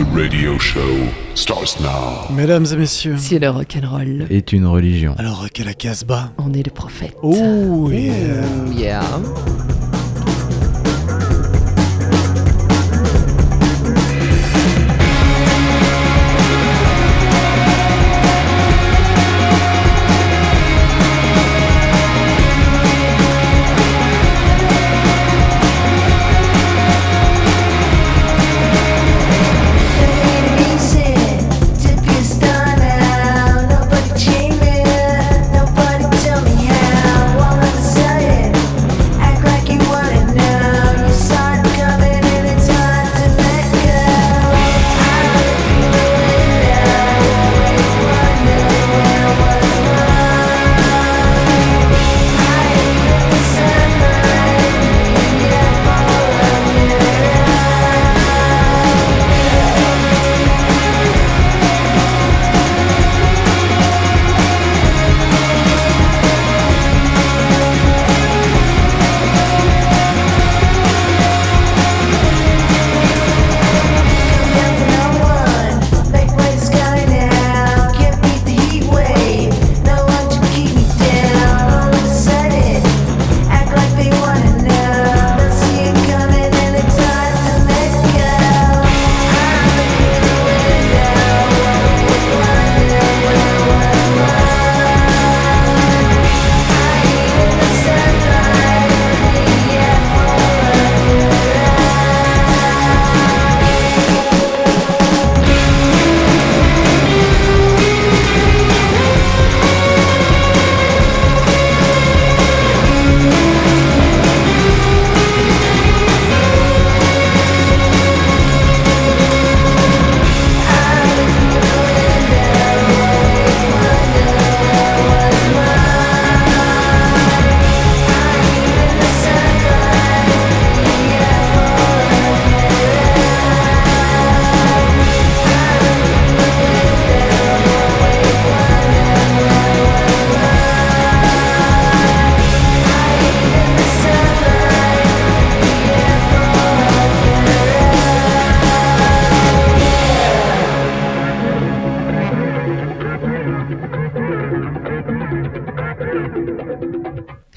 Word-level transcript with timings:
The 0.00 0.06
radio 0.16 0.56
show 0.56 0.80
starts 1.34 1.78
now. 1.78 2.24
Mesdames 2.34 2.64
et 2.72 2.76
messieurs, 2.76 3.18
Si 3.18 3.38
le 3.38 3.50
rock'n'roll, 3.50 4.26
est 4.30 4.50
une 4.54 4.64
religion. 4.64 5.14
alors 5.18 5.44
quelle 5.52 5.66
la 5.66 5.74
Casbah 5.74 6.32
on 6.38 6.54
est 6.54 6.62
les 6.62 6.70
prophètes. 6.70 7.14
Oh 7.22 7.90
yeah. 7.90 8.14
Ouh, 8.66 8.72
yeah. 8.72 9.02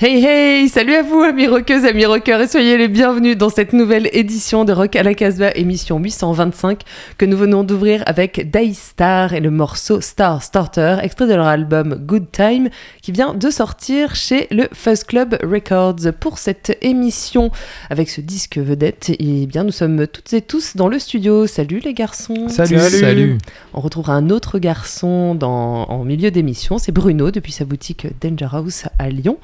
Hey 0.05 0.21
hey, 0.21 0.67
salut 0.67 0.95
à 0.95 1.01
vous 1.01 1.21
amis 1.21 1.47
rockeuses, 1.47 1.85
amis 1.85 2.05
rockeurs 2.05 2.41
et 2.41 2.47
soyez 2.49 2.77
les 2.77 2.89
bienvenus 2.89 3.37
dans 3.37 3.47
cette 3.47 3.71
nouvelle 3.71 4.09
édition 4.11 4.65
de 4.65 4.73
Rock 4.73 4.97
à 4.97 5.03
la 5.03 5.13
Casbah, 5.13 5.51
émission 5.55 5.97
825 5.97 6.81
que 7.17 7.23
nous 7.23 7.37
venons 7.37 7.63
d'ouvrir 7.63 8.03
avec 8.05 8.51
Daystar 8.51 9.33
et 9.33 9.39
le 9.39 9.49
morceau 9.49 10.01
Star 10.01 10.43
Starter, 10.43 10.97
extrait 11.01 11.27
de 11.27 11.35
leur 11.35 11.47
album 11.47 11.95
Good 11.95 12.33
Time 12.33 12.67
qui 13.01 13.13
vient 13.13 13.33
de 13.33 13.49
sortir 13.49 14.13
chez 14.13 14.49
le 14.51 14.67
Fuzz 14.73 15.05
Club 15.05 15.37
Records. 15.41 16.11
Pour 16.19 16.37
cette 16.37 16.77
émission 16.81 17.49
avec 17.89 18.09
ce 18.09 18.19
disque 18.19 18.57
vedette, 18.57 19.09
eh 19.17 19.47
bien 19.47 19.63
nous 19.63 19.71
sommes 19.71 20.05
toutes 20.07 20.33
et 20.33 20.41
tous 20.41 20.75
dans 20.75 20.89
le 20.89 20.99
studio. 20.99 21.47
Salut 21.47 21.79
les 21.79 21.93
garçons. 21.93 22.49
Salut, 22.49 22.77
Salut. 22.77 22.99
salut. 22.99 23.37
On 23.73 23.79
retrouvera 23.79 24.15
un 24.15 24.29
autre 24.31 24.59
garçon 24.59 25.33
dans, 25.33 25.85
en 25.85 26.03
milieu 26.03 26.29
d'émission, 26.29 26.77
c'est 26.77 26.91
Bruno 26.91 27.31
depuis 27.31 27.53
sa 27.53 27.63
boutique 27.63 28.07
Danger 28.19 28.49
House 28.51 28.83
à 28.99 29.07
Lyon. 29.07 29.37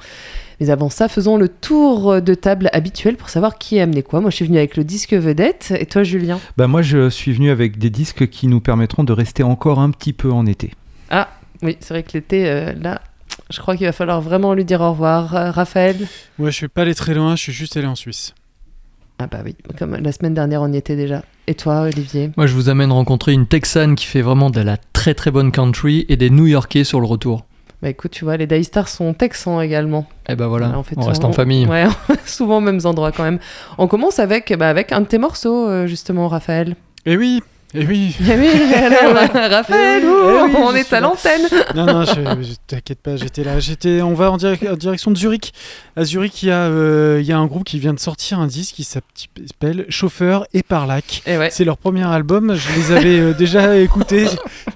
Mais 0.60 0.70
avant 0.70 0.90
ça, 0.90 1.08
faisons 1.08 1.38
le 1.38 1.48
tour 1.48 2.20
de 2.20 2.34
table 2.34 2.68
habituel 2.72 3.16
pour 3.16 3.30
savoir 3.30 3.56
qui 3.56 3.80
a 3.80 3.84
amené 3.84 4.02
quoi. 4.02 4.20
Moi, 4.20 4.30
je 4.30 4.36
suis 4.36 4.44
venu 4.44 4.58
avec 4.58 4.76
le 4.76 4.84
disque 4.84 5.14
vedette. 5.14 5.72
Et 5.78 5.86
toi, 5.86 6.02
Julien? 6.02 6.38
Bah 6.56 6.66
moi 6.66 6.82
je 6.82 7.08
suis 7.08 7.32
venu 7.32 7.50
avec 7.50 7.78
des 7.78 7.90
disques 7.90 8.28
qui 8.28 8.46
nous 8.46 8.60
permettront 8.60 9.02
de 9.02 9.12
rester 9.12 9.42
encore 9.42 9.78
un 9.78 9.90
petit 9.90 10.12
peu 10.12 10.30
en 10.30 10.44
été. 10.46 10.72
Ah, 11.10 11.28
oui, 11.62 11.76
c'est 11.80 11.94
vrai 11.94 12.02
que 12.02 12.10
l'été, 12.12 12.48
euh, 12.48 12.72
là, 12.74 13.00
je 13.50 13.58
crois 13.60 13.76
qu'il 13.76 13.86
va 13.86 13.92
falloir 13.92 14.20
vraiment 14.20 14.54
lui 14.54 14.64
dire 14.64 14.80
au 14.80 14.90
revoir. 14.90 15.34
Euh, 15.34 15.50
Raphaël? 15.50 15.96
Ouais, 16.38 16.50
je 16.50 16.56
suis 16.56 16.68
pas 16.68 16.82
allé 16.82 16.94
très 16.94 17.14
loin, 17.14 17.36
je 17.36 17.42
suis 17.42 17.52
juste 17.52 17.76
allé 17.76 17.86
en 17.86 17.94
Suisse. 17.94 18.34
Ah 19.18 19.26
bah 19.26 19.40
oui, 19.44 19.54
comme 19.78 19.96
la 19.96 20.12
semaine 20.12 20.32
dernière, 20.32 20.62
on 20.62 20.72
y 20.72 20.76
était 20.76 20.96
déjà. 20.96 21.22
Et 21.46 21.54
toi, 21.54 21.82
Olivier? 21.82 22.30
Moi, 22.38 22.46
je 22.46 22.54
vous 22.54 22.70
amène 22.70 22.90
rencontrer 22.90 23.32
une 23.32 23.46
Texane 23.46 23.94
qui 23.94 24.06
fait 24.06 24.22
vraiment 24.22 24.48
de 24.48 24.60
la 24.60 24.78
très 24.78 25.14
très 25.14 25.30
bonne 25.30 25.52
country 25.52 26.06
et 26.08 26.16
des 26.16 26.30
New 26.30 26.46
Yorkais 26.46 26.84
sur 26.84 27.00
le 27.00 27.06
retour. 27.06 27.44
Bah 27.82 27.88
écoute, 27.88 28.10
tu 28.10 28.24
vois, 28.24 28.36
les 28.36 28.46
Daystar 28.46 28.88
sont 28.88 29.14
texans 29.14 29.62
également. 29.62 30.06
Et 30.28 30.36
ben 30.36 30.48
voilà, 30.48 30.68
Ouais, 30.68 30.74
en 30.74 30.82
fait, 30.82 30.96
on 30.98 31.02
reste 31.06 31.24
en 31.24 31.32
famille. 31.32 31.64
Ouais, 31.66 31.86
souvent 32.26 32.58
aux 32.58 32.60
mêmes 32.60 32.80
endroits 32.84 33.10
quand 33.10 33.22
même. 33.22 33.38
On 33.78 33.86
commence 33.86 34.18
avec, 34.18 34.52
bah, 34.58 34.68
avec 34.68 34.92
un 34.92 35.00
de 35.00 35.06
tes 35.06 35.16
morceaux, 35.16 35.66
euh, 35.66 35.86
justement, 35.86 36.28
Raphaël. 36.28 36.76
Eh 37.06 37.16
oui, 37.16 37.42
eh 37.74 37.86
oui. 37.86 38.16
Eh 38.20 38.34
oui, 38.36 38.48
alors, 38.74 39.14
Raphaël, 39.32 40.02
Eh 40.04 40.06
oui, 40.06 40.50
eh 40.52 40.56
on 40.56 40.74
est 40.74 40.92
à 40.92 41.00
l'antenne. 41.00 41.42
Non, 41.74 41.86
non, 41.86 42.04
je, 42.04 42.14
je- 42.42 42.54
t'inquiète 42.66 43.00
pas, 43.00 43.16
j'étais 43.16 43.44
là. 43.44 43.60
J'étais, 43.60 44.02
on 44.02 44.14
va 44.14 44.30
en, 44.30 44.36
direc- 44.36 44.68
en 44.68 44.76
direction 44.76 45.10
de 45.10 45.16
Zurich. 45.16 45.52
À 45.96 46.04
Zurich, 46.04 46.42
il 46.42 46.48
y, 46.48 46.52
a, 46.52 46.56
euh, 46.64 47.18
il 47.20 47.26
y 47.26 47.32
a 47.32 47.38
un 47.38 47.46
groupe 47.46 47.64
qui 47.64 47.78
vient 47.78 47.94
de 47.94 48.00
sortir 48.00 48.38
un 48.40 48.46
disque 48.46 48.74
qui 48.76 48.84
s'appelle 48.84 49.86
Chauffeur 49.88 50.46
et 50.54 50.62
Parlac. 50.62 51.22
Et 51.26 51.36
ouais. 51.38 51.50
C'est 51.50 51.64
leur 51.64 51.76
premier 51.78 52.04
album. 52.06 52.54
Je 52.56 52.68
les 52.80 52.96
avais 52.96 53.18
euh, 53.20 53.32
déjà 53.34 53.76
écoutés. 53.76 54.26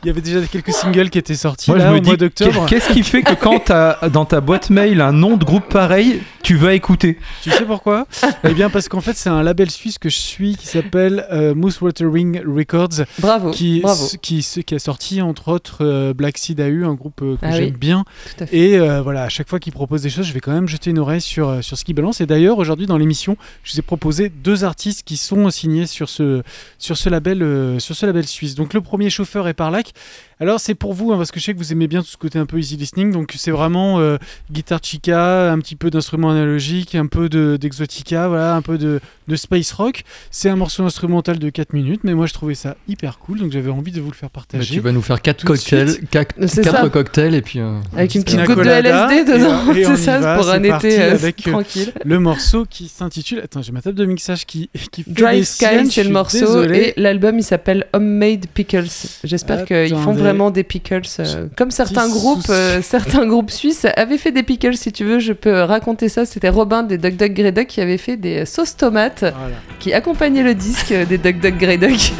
Il 0.03 0.06
y 0.06 0.11
avait 0.11 0.21
déjà 0.21 0.41
quelques 0.43 0.72
singles 0.72 1.11
qui 1.11 1.19
étaient 1.19 1.35
sortis 1.35 1.70
Moi 1.70 1.79
là 1.79 1.87
je 1.87 1.90
me 1.93 1.97
au 1.97 2.00
dis 2.00 2.08
mois 2.11 2.17
d'octobre. 2.17 2.67
qu'est- 2.67 2.76
qu'est-ce 2.76 2.93
qui 2.93 3.02
fait 3.02 3.23
que 3.23 3.35
quand 3.35 3.58
t'as 3.64 4.08
dans 4.08 4.25
ta 4.25 4.40
boîte 4.40 4.70
mail 4.70 5.00
un 5.00 5.12
nom 5.12 5.37
de 5.37 5.44
groupe 5.44 5.69
pareil, 5.69 6.20
tu 6.43 6.56
vas 6.56 6.75
écouter? 6.75 7.19
Tu 7.43 7.50
sais 7.50 7.64
pourquoi? 7.64 8.06
Eh 8.47 8.52
bien, 8.52 8.69
parce 8.70 8.88
qu'en 8.88 9.00
fait, 9.00 9.17
c'est 9.17 9.31
un 9.31 9.43
label 9.43 9.70
suisse 9.70 9.99
que 9.99 10.08
je 10.11 10.19
suis 10.19 10.56
qui 10.56 10.67
s'appelle 10.67 11.26
euh, 11.32 11.55
Moose 11.55 11.81
Watering 11.81 12.43
Records, 12.47 12.84
Bravo, 13.19 13.51
qui, 13.51 13.81
bravo. 13.81 14.07
qui, 14.23 14.43
ce- 14.43 14.61
qui 14.61 14.75
a 14.75 14.79
sorti 14.79 15.23
entre 15.23 15.49
autres 15.49 15.79
euh, 15.85 16.13
Black 16.15 16.39
Seed 16.39 16.61
AU, 16.61 16.85
un 16.85 16.95
groupe 16.95 17.21
euh, 17.23 17.37
que 17.37 17.41
Ah 17.47 17.53
j'aime 17.53 17.65
oui. 17.67 17.79
bien. 17.79 18.05
Tout 18.37 18.45
à 18.45 18.47
fait. 18.47 18.57
Et 18.57 18.79
euh, 18.79 19.03
voilà, 19.03 19.23
à 19.25 19.29
chaque 19.29 19.49
fois 19.49 19.59
qu'ils 19.61 19.73
proposent 19.73 20.03
des 20.03 20.11
choses, 20.11 20.27
je 20.27 20.33
vais 20.33 20.41
quand 20.41 20.53
même 20.53 20.69
jeter 20.69 20.91
une 20.91 20.99
oreille 20.99 21.21
sur, 21.21 21.63
sur 21.63 21.77
ce 21.79 21.85
qu'ils 21.85 21.95
balancent. 21.95 22.21
Et 22.21 22.27
d'ailleurs, 22.27 22.59
aujourd'hui, 22.59 22.87
dans 22.87 22.99
l'émission, 22.99 23.37
je 23.63 23.73
vous 23.73 23.79
ai 23.79 23.83
proposé 23.83 24.29
deux 24.29 24.65
artistes 24.65 25.03
qui 25.05 25.17
sont 25.17 25.51
signés 25.51 25.87
sur 25.87 26.09
ce, 26.09 26.43
sur 26.79 26.97
ce, 26.97 27.09
label, 27.09 27.43
euh, 27.43 27.79
sur 27.79 27.95
ce 27.97 28.07
label 28.07 28.27
suisse. 28.27 28.55
Donc, 28.55 28.75
le 28.75 28.81
premier 28.81 29.11
chauffeur 29.11 29.49
est 29.49 29.55
Parlac. 29.55 29.93
Alors, 30.41 30.59
c'est 30.61 30.75
pour 30.75 30.95
vous, 30.95 31.13
hein, 31.13 31.17
parce 31.17 31.31
que 31.31 31.39
je 31.39 31.45
sais 31.45 31.53
que 31.55 31.59
vous 31.59 31.73
aimez 31.73 31.87
bien 31.87 32.01
tout 32.03 32.09
ce 32.09 32.17
côté 32.17 32.39
un 32.39 32.47
peu 32.47 32.59
easy 32.59 32.77
listening. 32.77 33.13
Donc, 33.13 33.33
c'est 33.37 33.53
vraiment 33.53 34.01
euh, 34.01 34.17
guitare 34.51 34.81
chica, 34.83 35.53
un 35.53 35.59
petit 35.61 35.77
peu 35.77 35.91
d'instruments 35.91 36.31
analogique, 36.31 36.95
un 36.97 37.07
peu 37.07 37.29
de- 37.29 37.57
d'exotica, 37.61 38.29
voilà, 38.29 38.55
un 38.57 38.63
peu 38.63 38.77
de, 38.77 39.01
de 39.29 39.37
space 39.37 39.73
rock. 39.73 40.03
C'est 40.31 40.49
un 40.51 40.57
morceau 40.57 40.83
instrumental 40.85 41.39
de 41.39 41.51
4 41.51 41.73
minutes, 41.73 42.01
mais 42.05 42.15
moi 42.15 42.27
je 42.27 42.33
trouvais 42.35 42.55
ça 42.55 42.74
hyper 42.88 43.19
cool, 43.19 43.38
donc 43.41 43.53
j'avais 43.53 43.71
envie 43.71 43.93
de 43.93 44.00
vous 44.00 44.11
le 44.11 44.15
faire 44.17 44.29
Mais 44.31 44.35
partager. 44.35 44.75
tu 44.75 44.81
vas 44.81 44.93
nous 44.93 45.03
faire 45.03 45.21
quatre 45.23 45.38
Tout 45.38 45.47
de 45.47 45.53
cocktails, 45.53 45.91
suite. 45.91 46.11
quatre, 46.11 46.35
C'est 46.47 46.62
quatre 46.65 46.82
ça. 46.82 46.88
cocktails 46.88 47.35
et 47.35 47.43
puis. 47.43 47.59
euh, 47.61 47.79
Avec 47.97 48.15
une 48.15 48.25
petite 48.25 48.44
goutte 48.44 48.59
de 48.59 48.62
LSD 48.69 49.15
et- 49.15 49.25
dedans, 49.25 49.61
c'est 49.97 50.03
ça, 50.03 50.19
va, 50.19 50.37
pour 50.38 50.50
un 50.50 50.62
été 50.62 51.00
euh, 51.00 51.12
avec, 51.12 51.47
euh, 51.47 51.50
tranquille. 51.53 51.93
Le 52.05 52.19
morceau 52.21 52.65
qui 52.69 52.88
s'intitule. 52.88 53.41
Attends, 53.43 53.62
j'ai 53.62 53.73
ma 53.73 53.81
table 53.82 53.97
de 53.97 54.05
mixage 54.05 54.47
qui, 54.47 54.71
qui 54.93 55.03
fait 55.03 55.11
Drive 55.12 55.44
Sky, 55.44 55.91
c'est 55.91 56.05
le 56.05 56.11
morceau, 56.11 56.38
désolé. 56.41 56.94
et 56.97 57.00
l'album 57.00 57.38
il 57.38 57.43
s'appelle 57.44 57.87
Homemade 57.93 58.47
Pickles. 58.53 58.85
J'espère 59.25 59.65
qu'ils 59.65 59.97
font 59.97 60.12
vraiment 60.12 60.50
des 60.50 60.65
pickles, 60.65 61.03
euh, 61.21 61.49
comme 61.56 61.71
certains 61.71 62.09
groupes, 62.09 62.47
euh, 62.50 62.81
certains 62.82 63.26
groupes 63.26 63.50
suisses 63.50 63.87
avaient 63.97 64.19
fait 64.19 64.32
des 64.32 64.43
pickles. 64.43 64.76
Si 64.76 64.93
tu 64.93 65.05
veux, 65.05 65.19
je 65.19 65.32
peux 65.32 65.62
raconter 65.62 66.09
ça. 66.09 66.25
C'était 66.26 66.49
Robin 66.49 66.82
des 66.82 66.99
Duck 66.99 67.17
Duck 67.17 67.32
Grey 67.32 67.53
Duck 67.53 67.67
qui 67.67 67.81
avait 67.81 67.99
fait 67.99 68.17
des 68.17 68.44
sauces 68.47 68.76
tomates 68.76 69.21
Voilà. 69.21 69.56
qui 69.81 69.93
accompagnaient 69.93 70.43
le 70.43 70.55
disque 70.55 70.93
des 71.09 71.19
Duck 71.19 71.41
Duck 71.41 71.56
Grey 71.59 71.79
Duck. 71.79 72.12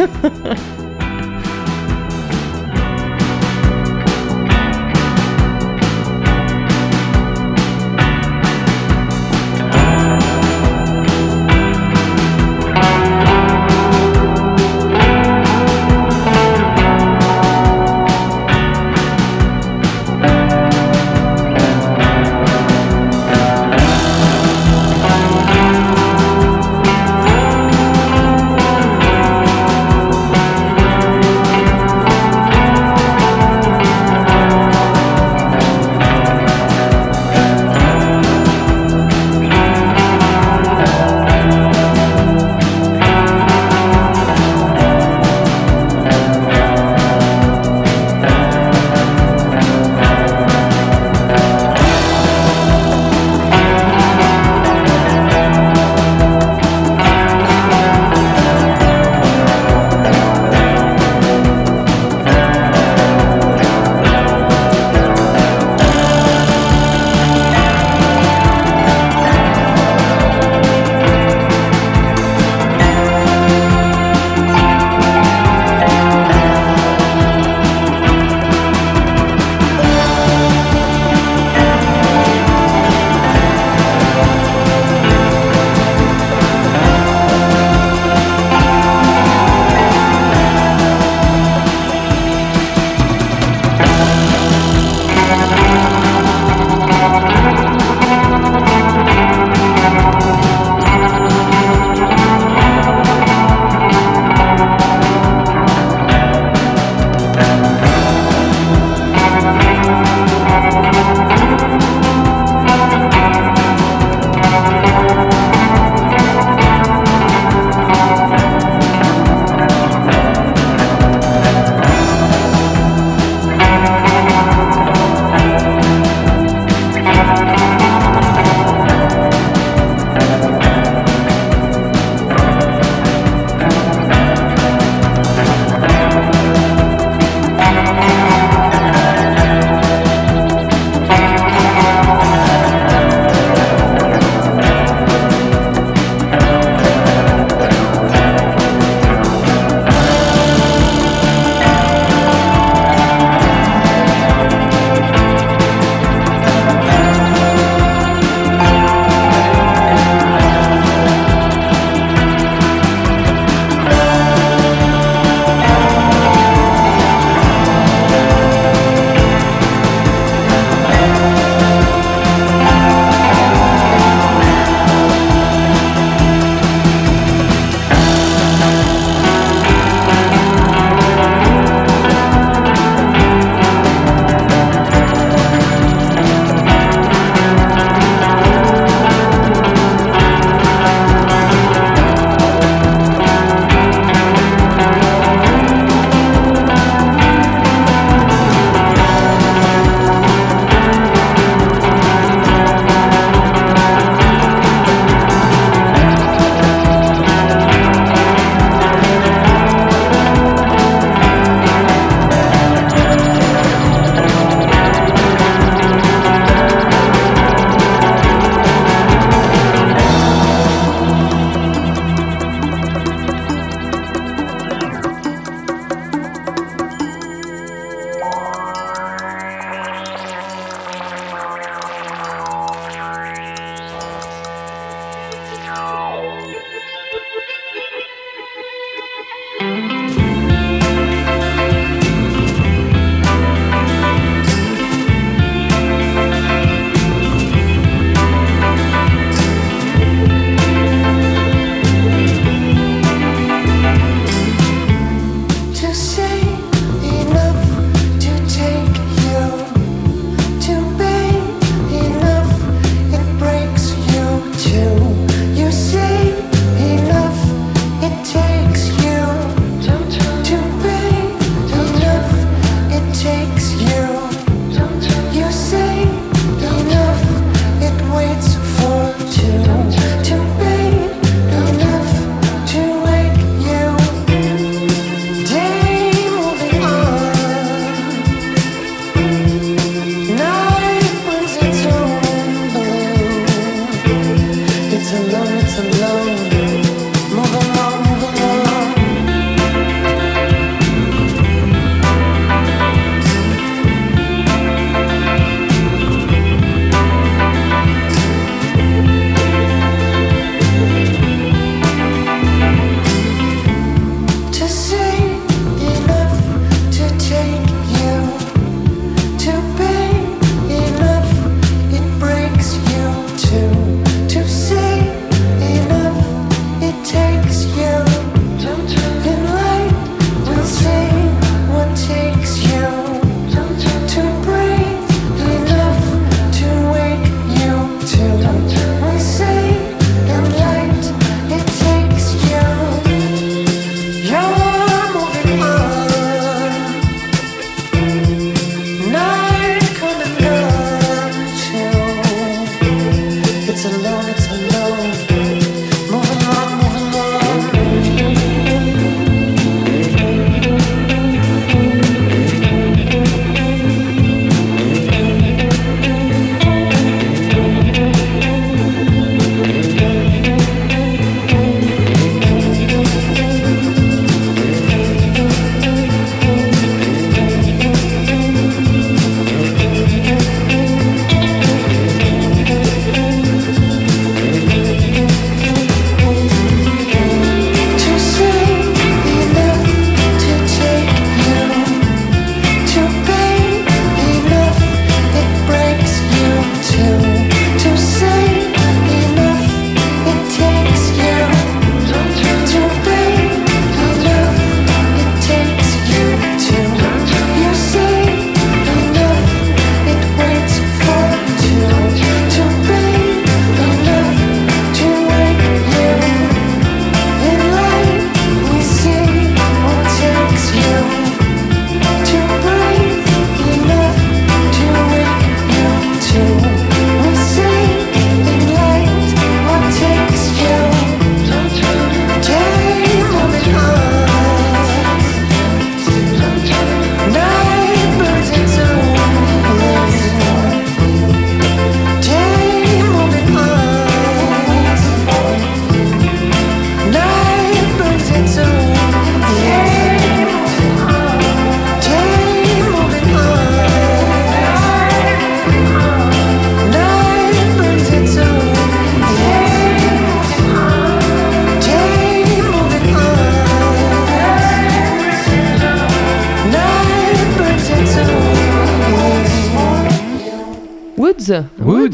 Yeah. 0.45 0.84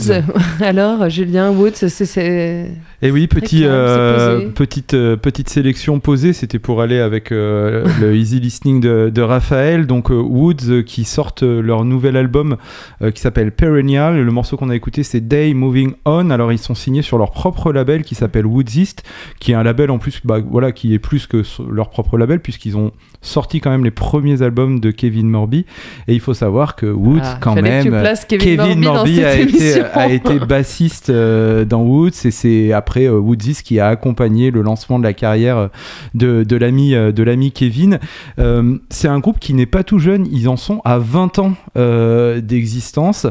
Alors, 0.61 1.09
Julien 1.09 1.51
Woods, 1.51 1.89
c'est. 1.89 2.69
Et 3.03 3.11
oui, 3.11 3.29
petit, 3.29 3.63
euh, 3.65 4.51
petite, 4.51 4.93
euh, 4.93 5.17
petite 5.17 5.49
sélection 5.49 6.01
posée, 6.01 6.35
c'était 6.35 6.59
pour 6.59 6.83
aller 6.83 6.99
avec 6.99 7.33
euh, 7.33 7.87
le 8.01 8.15
easy 8.15 8.41
listening 8.41 8.81
de, 8.81 9.11
de 9.13 9.23
Raphaël. 9.23 9.87
Donc 9.87 10.11
Woods 10.11 10.83
qui 10.85 11.05
sortent 11.05 11.43
leur 11.43 11.85
nouvel 11.85 12.17
album 12.17 12.57
qui 13.15 13.21
s'appelle 13.21 13.53
Perennial. 13.53 14.23
Le 14.23 14.33
morceau 14.33 14.59
qu'on 14.59 14.69
a 14.69 14.77
écouté 14.77 15.03
c'est 15.03 15.21
Day 15.21 15.55
Moving 15.55 15.95
On. 16.05 16.29
Alors 16.29 16.53
ils 16.53 16.59
sont 16.59 16.75
signés 16.75 17.01
sur 17.01 17.17
leur 17.17 17.31
propre 17.31 17.73
label 17.73 18.03
qui 18.03 18.15
s'appelle 18.15 18.45
Woodsist, 18.45 19.03
qui 19.39 19.53
est 19.53 19.55
un 19.55 19.63
label 19.63 19.91
en 19.91 19.99
plus, 19.99 20.21
bah, 20.25 20.41
voilà, 20.47 20.73
qui 20.73 20.93
est 20.93 20.99
plus 20.99 21.27
que 21.27 21.43
leur 21.71 21.89
propre 21.89 22.19
label 22.19 22.41
puisqu'ils 22.41 22.77
ont 22.77 22.93
sorti 23.23 23.61
quand 23.61 23.71
même 23.71 23.85
les 23.85 23.91
premiers 23.91 24.43
albums 24.43 24.79
de 24.79 24.91
Kevin 24.91 25.29
Morby. 25.29 25.65
Et 26.07 26.15
il 26.15 26.21
faut 26.21 26.35
savoir 26.35 26.77
que 26.77 26.87
Woods 26.87 27.21
Ah, 27.23 27.39
quand 27.41 27.55
même. 27.55 27.89
places 27.89 28.27
Kevin, 28.27 28.81
Morby, 28.81 29.17
cette 29.17 29.25
a, 29.25 29.39
été, 29.39 29.81
a 29.95 30.09
été 30.11 30.39
bassiste 30.47 31.11
dans 31.11 31.83
Woods 31.83 32.11
et 32.25 32.31
c'est 32.31 32.73
après 32.73 32.90
euh, 32.99 33.19
Woodsis 33.19 33.63
qui 33.63 33.81
a 33.81 33.89
accompagné 33.89 34.51
le 34.51 34.63
lancement 34.63 34.99
de 34.99 35.05
la 35.05 35.13
carrière 35.13 35.57
euh, 35.57 36.45
de, 36.45 36.57
l'ami 36.57 36.95
euh, 36.95 37.13
de 37.13 37.23
l'ami 37.23 37.53
Kevin. 37.53 37.99
Euh, 38.39 38.79
c'est 38.91 39.09
un 39.09 39.19
groupe 39.19 39.39
qui 39.39 39.55
n'est 39.55 39.67
pas 39.67 39.85
tout 39.85 39.99
jeune, 39.99 40.27
ils 40.31 40.49
en 40.49 40.57
sont 40.57 40.81
à 40.85 40.99
20 40.99 41.39
ans 41.39 41.53
euh, 41.77 42.41
d'existence 42.41 43.27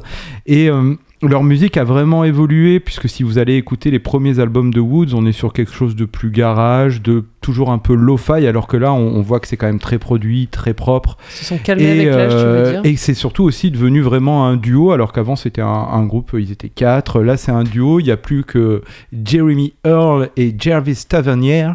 et 0.45 0.69
euh, 0.69 0.95
leur 1.21 1.43
musique 1.43 1.75
a 1.77 1.83
vraiment 1.83 2.23
évolué 2.23 2.79
puisque 2.79 3.09
si 3.09 3.23
vous 3.23 3.37
allez 3.37 3.55
écouter 3.55 3.91
les 3.91 3.99
premiers 3.99 4.39
albums 4.39 4.73
de 4.73 4.79
Woods, 4.79 5.13
on 5.13 5.25
est 5.25 5.33
sur 5.33 5.51
quelque 5.51 5.73
chose 5.73 5.95
de 5.95 6.05
plus 6.05 6.31
garage, 6.31 7.01
de 7.01 7.25
toujours 7.41 7.71
un 7.71 7.77
peu 7.77 7.93
lo-fi, 7.93 8.45
alors 8.47 8.67
que 8.67 8.77
là 8.77 8.91
on, 8.93 9.15
on 9.15 9.21
voit 9.21 9.39
que 9.39 9.47
c'est 9.47 9.57
quand 9.57 9.67
même 9.67 9.79
très 9.79 9.97
produit, 9.97 10.47
très 10.47 10.73
propre. 10.73 11.17
Ils 11.31 11.35
se 11.37 11.45
sont 11.45 11.57
calmés 11.57 11.89
avec 11.91 12.07
l'âge, 12.07 12.31
tu 12.31 12.37
veux 12.37 12.43
euh, 12.43 12.71
dire 12.71 12.81
et 12.83 12.95
c'est 12.97 13.13
surtout 13.13 13.43
aussi 13.43 13.71
devenu 13.71 14.01
vraiment 14.01 14.45
un 14.47 14.57
duo, 14.57 14.91
alors 14.91 15.13
qu'avant 15.13 15.35
c'était 15.35 15.61
un, 15.61 15.67
un 15.67 16.05
groupe, 16.05 16.31
ils 16.37 16.51
étaient 16.51 16.69
quatre. 16.69 17.21
Là 17.21 17.37
c'est 17.37 17.51
un 17.51 17.63
duo, 17.63 17.99
il 17.99 18.03
n'y 18.05 18.11
a 18.11 18.17
plus 18.17 18.43
que 18.43 18.81
Jeremy 19.25 19.73
Earl 19.85 20.29
et 20.37 20.53
Jervis 20.57 21.05
Tavernier. 21.07 21.69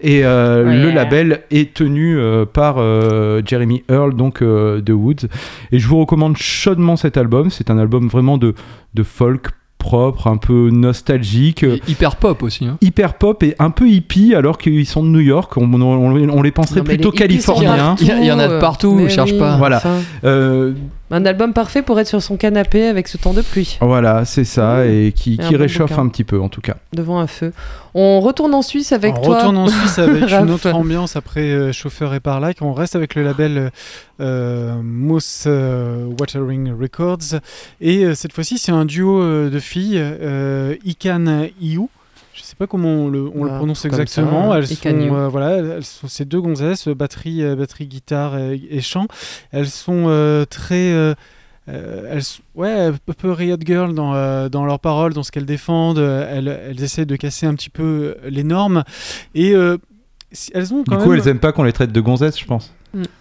Et 0.00 0.24
euh, 0.24 0.64
Ouais. 0.64 0.76
le 0.82 0.90
label 0.90 1.42
est 1.50 1.74
tenu 1.74 2.18
euh, 2.18 2.44
par 2.44 2.76
euh, 2.78 3.40
Jeremy 3.44 3.82
Earl, 3.90 4.14
donc 4.14 4.42
de 4.42 4.92
Woods. 4.92 5.26
Et 5.72 5.78
je 5.78 5.86
vous 5.86 5.98
recommande 5.98 6.36
chaudement 6.36 6.96
cet 6.96 7.16
album. 7.16 7.50
C'est 7.50 7.70
un 7.70 7.78
album 7.78 8.08
vraiment 8.08 8.38
de, 8.38 8.54
de 8.94 9.02
folk 9.02 9.48
propre, 9.80 10.28
un 10.28 10.36
peu 10.36 10.70
nostalgique. 10.70 11.64
Et 11.64 11.82
Hyper 11.88 12.14
pop 12.16 12.42
aussi. 12.44 12.64
hein. 12.66 12.78
Hyper 12.80 13.14
pop 13.14 13.42
et 13.42 13.56
un 13.58 13.70
peu 13.70 13.88
hippie 13.88 14.34
alors 14.36 14.58
qu'ils 14.58 14.86
sont 14.86 15.02
de 15.02 15.08
New 15.08 15.18
York, 15.20 15.56
on, 15.56 15.64
on- 15.72 15.80
on 16.30 16.42
les 16.42 16.50
penserait 16.52 16.80
Non, 16.80 16.84
plutôt 16.84 17.10
les 17.10 17.18
californiens. 17.18 17.96
Il 18.00 18.24
y 18.24 18.30
en 18.30 18.38
a 18.38 18.46
de 18.46 18.60
partout, 18.60 18.94
mais 18.94 19.08
cherche 19.08 19.32
oui, 19.32 19.38
pas. 19.38 19.56
Voilà. 19.56 19.78
enfin, 19.78 19.96
Euh, 20.24 20.72
un 21.10 21.24
album 21.26 21.52
parfait 21.52 21.82
pour 21.82 21.98
être 21.98 22.06
sur 22.06 22.22
son 22.22 22.36
canapé 22.36 22.86
avec 22.86 23.08
ce 23.08 23.16
temps 23.16 23.32
de 23.34 23.42
pluie, 23.42 23.78
Voilà, 23.80 24.24
c'est 24.24 24.44
ça, 24.44 24.86
et 24.86 25.12
qui, 25.14 25.34
Et 25.40 25.42
un 25.42 25.48
qui 25.48 25.56
réchauffe 25.56 25.90
bouquin. 25.90 26.02
un 26.02 26.08
petit 26.08 26.24
peu 26.24 26.40
en 26.40 26.48
tout 26.48 26.60
cas. 26.60 26.76
devant 26.92 27.18
un 27.18 27.26
feu. 27.26 27.52
On 27.94 28.20
retourne 28.20 28.54
en 28.54 28.62
Suisse 28.62 28.92
avec 28.92 29.16
on 29.18 29.22
toi. 29.22 29.38
retourne 29.38 29.56
en 29.58 29.66
Suisse 29.68 29.98
avec 29.98 30.30
une 30.32 30.50
autre 30.50 30.70
ambiance 30.72 31.16
après 31.16 31.40
euh, 31.50 31.72
Chauffeur 31.72 32.14
et 32.14 32.20
Parlac. 32.20 32.56
On 32.60 32.72
reste 32.72 32.94
avec 32.94 33.14
le 33.16 33.22
label 33.24 33.58
euh, 33.58 33.70
euh, 34.20 34.74
Moss 34.82 35.44
euh, 35.46 36.06
Watering 36.20 36.72
Records. 36.78 37.40
Et 37.80 38.04
euh, 38.04 38.14
cette 38.14 38.32
fois-ci, 38.32 38.58
c'est 38.58 38.72
un 38.72 38.84
duo 38.84 39.20
euh, 39.20 39.50
de 39.50 39.58
filles, 39.58 39.98
euh, 39.98 40.76
Ikan 40.84 41.46
Iu. 41.60 41.88
Je 42.40 42.44
sais 42.46 42.56
pas 42.56 42.66
comment 42.66 42.88
on 42.88 43.08
le, 43.08 43.30
on 43.34 43.44
le 43.44 43.50
Bah, 43.50 43.56
prononce 43.58 43.80
ça, 43.80 43.88
exactement. 43.88 44.52
hein, 44.52 44.56
elles, 44.56 44.72
Ikan 44.72 44.90
sont, 44.90 45.14
euh, 45.14 45.28
voilà, 45.28 45.50
elles 45.58 45.84
sont 45.84 46.08
ces 46.08 46.24
deux 46.24 46.40
gonzesses, 46.40 46.88
euh, 46.88 46.94
batterie, 46.94 47.42
euh, 47.42 47.54
batterie 47.54 47.86
guitare 47.86 48.38
et, 48.38 48.60
et 48.70 48.80
chant. 48.80 49.06
Elles 49.52 49.68
sont 49.68 50.04
euh, 50.08 50.44
très. 50.46 50.92
euh, 50.92 51.14
euh, 51.68 52.08
elles, 52.10 52.22
sont- 52.24 52.42
ouais, 52.54 52.70
un 52.86 52.94
peu 53.16 53.30
Riot 53.30 53.58
Girl 53.64 53.94
dans, 53.94 54.14
euh, 54.14 54.48
dans 54.48 54.64
leurs 54.64 54.80
paroles, 54.80 55.12
dans 55.12 55.22
ce 55.22 55.30
qu'elles 55.30 55.44
défendent. 55.46 55.98
Euh, 55.98 56.26
Elles, 56.34 56.48
elles 56.70 56.82
essaient 56.82 57.04
de 57.06 57.16
casser 57.16 57.46
un 57.46 57.54
petit 57.54 57.70
peu 57.70 57.82
euh, 58.24 58.28
les 58.30 58.42
normes. 58.42 58.82
Et 59.34 59.54
euh, 59.54 59.76
si- 60.32 60.50
elles 60.54 60.72
ont 60.72 60.82
quand 60.84 60.96
Du 60.96 61.02
coup, 61.04 61.10
même. 61.10 61.20
elles 61.20 61.28
aiment 61.28 61.38
pas 61.40 61.52
qu'on 61.52 61.62
les 61.64 61.72
traite 61.74 61.92
de 61.92 62.00
gonzesses, 62.00 62.38
je 62.40 62.46
pense. 62.46 62.72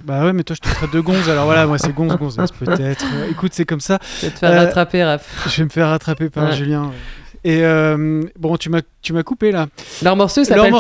Bah 0.04 0.26
ouais, 0.26 0.34
mais 0.34 0.42
toi 0.44 0.56
je 0.56 0.68
te 0.68 0.74
traite 0.76 0.92
de 0.92 1.00
gonze. 1.00 1.30
Alors 1.30 1.46
voilà, 1.46 1.68
moi 1.68 1.78
c'est 1.78 1.94
gonze, 1.94 2.16
gonzesse 2.16 2.50
peut-être. 2.60 3.06
Euh, 3.14 3.30
écoute, 3.30 3.52
c'est 3.54 3.66
comme 3.66 3.82
ça. 3.82 4.00
Je 4.22 4.26
vais 4.26 4.32
te 4.32 4.40
faire 4.40 4.52
Euh, 4.52 4.60
rattraper, 4.66 5.04
Raph. 5.04 5.48
Je 5.48 5.58
vais 5.58 5.66
me 5.66 5.70
faire 5.70 5.90
rattraper 5.90 6.30
par 6.32 6.46
Ouais. 6.50 6.56
Julien. 6.56 6.92
Et 7.44 7.64
euh, 7.64 8.24
bon, 8.38 8.58
tu 8.58 8.70
m'as 8.70 8.82
tu 9.02 9.14
m'as 9.14 9.24
coupé 9.24 9.52
là. 9.52 9.68
Leur 10.02 10.16
morceau 10.16 10.44
s'appelle 10.44 10.72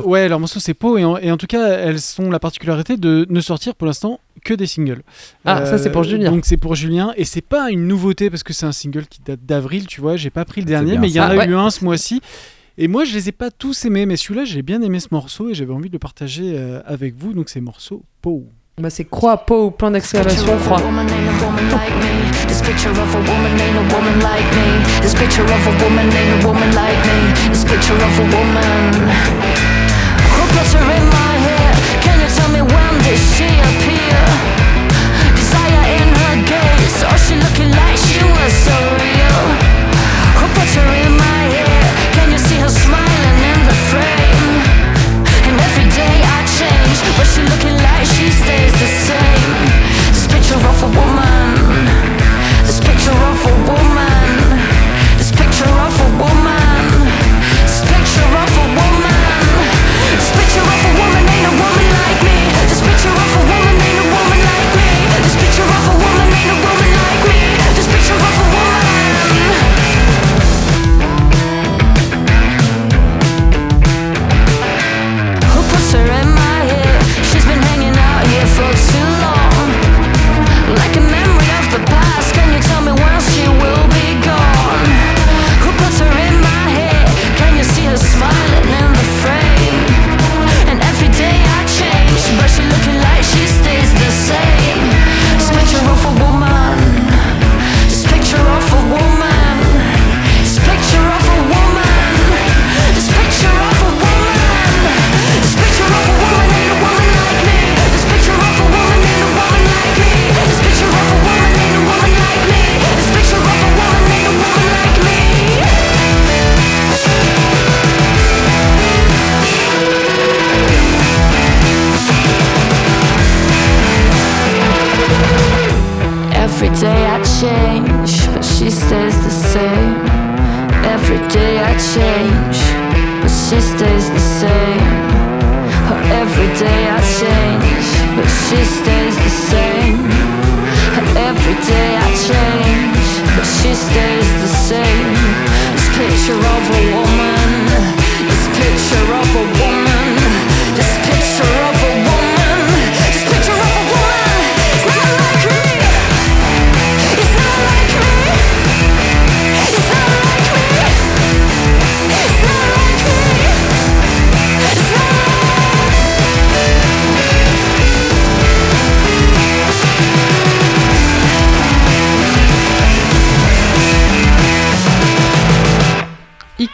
ouais, 0.08 0.28
leur 0.28 0.40
morceau 0.40 0.60
c'est 0.60 0.72
Pau 0.74 0.96
et 0.96 1.04
en, 1.04 1.16
et 1.18 1.30
en 1.30 1.36
tout 1.36 1.46
cas 1.46 1.68
elles 1.78 1.98
ont 2.18 2.30
la 2.30 2.38
particularité 2.38 2.96
de 2.96 3.26
ne 3.28 3.40
sortir 3.40 3.74
pour 3.74 3.86
l'instant 3.86 4.18
que 4.44 4.54
des 4.54 4.66
singles. 4.66 5.02
Euh, 5.02 5.02
Ah, 5.44 5.66
ça, 5.66 5.76
c'est 5.78 5.90
pour 5.92 6.04
Julien. 6.04 6.30
Donc 6.30 6.44
c'est 6.46 6.56
pour 6.56 6.74
Julien 6.74 7.12
et 7.16 7.24
c'est 7.24 7.40
pas 7.42 7.70
une 7.70 7.86
nouveauté 7.86 8.30
parce 8.30 8.42
que 8.42 8.52
c'est 8.52 8.66
un 8.66 8.72
single 8.72 9.06
qui 9.06 9.20
date 9.24 9.40
d'avril, 9.44 9.86
tu 9.86 10.00
vois. 10.00 10.16
J'ai 10.16 10.30
pas 10.30 10.44
pris 10.44 10.60
le 10.62 10.66
dernier, 10.66 10.96
mais 10.98 11.08
il 11.08 11.14
y 11.14 11.20
en 11.20 11.24
a 11.24 11.36
Ah, 11.38 11.46
eu 11.46 11.54
un 11.54 11.70
ce 11.70 11.84
mois-ci. 11.84 12.20
Et 12.78 12.88
moi 12.88 13.04
je 13.04 13.14
les 13.14 13.28
ai 13.28 13.32
pas 13.32 13.50
tous 13.50 13.84
aimés, 13.84 14.06
mais 14.06 14.16
celui-là 14.16 14.44
j'ai 14.44 14.62
bien 14.62 14.80
aimé 14.82 15.00
ce 15.00 15.08
morceau 15.10 15.48
et 15.50 15.54
j'avais 15.54 15.72
envie 15.72 15.88
de 15.88 15.94
le 15.94 15.98
partager 15.98 16.54
euh, 16.56 16.80
avec 16.86 17.14
vous. 17.16 17.32
Donc 17.34 17.48
c'est 17.48 17.60
morceau 17.60 18.02
Pau. 18.22 18.46
Bah, 18.78 18.90
c'est 18.90 19.04
croix, 19.08 19.38
d'exclamation, 19.90 20.58
croix. 20.58 20.82
woman 20.82 21.08
ain't 21.08 21.28
a 21.28 21.46
woman. 21.46 21.64
This 22.46 22.60
picture 22.60 22.90
of 22.90 22.98
a 22.98 23.20
woman 23.24 23.58
ain't 23.58 23.78
a 23.78 23.94
woman 23.94 24.20
like 24.20 24.44
me. 24.52 24.68
This 25.00 25.14
picture 25.14 25.44
of 25.44 25.66
a 25.66 25.72
woman 25.82 26.12
ain't 26.12 26.44
a 26.44 26.46
woman 26.46 26.68
like 26.74 27.00
me. 27.08 27.48
This 27.48 27.64
picture 27.64 27.96
of 27.96 28.18
a 28.20 28.26
woman. 28.36 28.92
Who 30.36 30.42
her 30.76 30.84
in 30.92 31.08
my 31.08 31.34
hair? 31.48 31.72
Can 32.04 32.20
you 32.20 32.28
tell 32.28 32.50
me 32.52 32.60
when 32.60 32.92
did 33.00 33.16
she 33.16 33.48
appear? 33.48 34.20
Desire 35.32 35.84
in 35.96 36.08
her 36.12 36.36
gaze, 36.44 37.00
or 37.00 37.16
she 37.16 37.34
looking 37.40 37.72
like 37.72 37.96
she 37.96 38.20
was 38.28 38.52
so 38.52 38.76
real? 39.00 39.35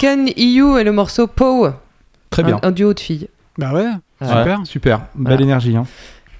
Ken 0.02 0.28
EU 0.36 0.78
et 0.80 0.82
le 0.82 0.90
morceau 0.90 1.28
Pow. 1.28 1.68
Très 2.30 2.42
bien. 2.42 2.58
Un, 2.64 2.68
un 2.68 2.72
duo 2.72 2.92
de 2.92 2.98
filles. 2.98 3.28
Bah 3.56 3.72
ouais, 3.72 3.84
Ouais, 4.20 4.26
super. 4.26 4.60
super. 4.64 4.98
Belle 5.14 5.34
Voilà. 5.34 5.42
énergie. 5.42 5.76
hein. 5.76 5.84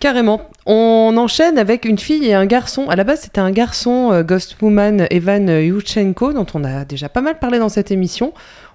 Carrément. 0.01 0.41
On 0.67 1.15
enchaîne 1.17 1.59
avec 1.59 1.85
une 1.85 1.97
fille 1.97 2.25
et 2.27 2.35
un 2.35 2.45
garçon. 2.45 2.89
À 2.91 2.97
la 2.97 3.05
base, 3.05 3.21
c'était 3.21 3.41
un 3.41 3.53
garçon, 3.53 4.11
euh, 4.11 4.25
Ghost 4.25 4.57
Woman 4.63 5.07
Evan 5.11 5.47
Yuchenko, 5.49 6.33
dont 6.33 6.47
on 6.55 6.65
a 6.65 6.85
déjà 6.85 7.09
pas 7.09 7.21
mal 7.21 7.39
parlé 7.39 7.61
dans 7.61 7.69
cette 7.69 7.93
émission. 7.93 8.33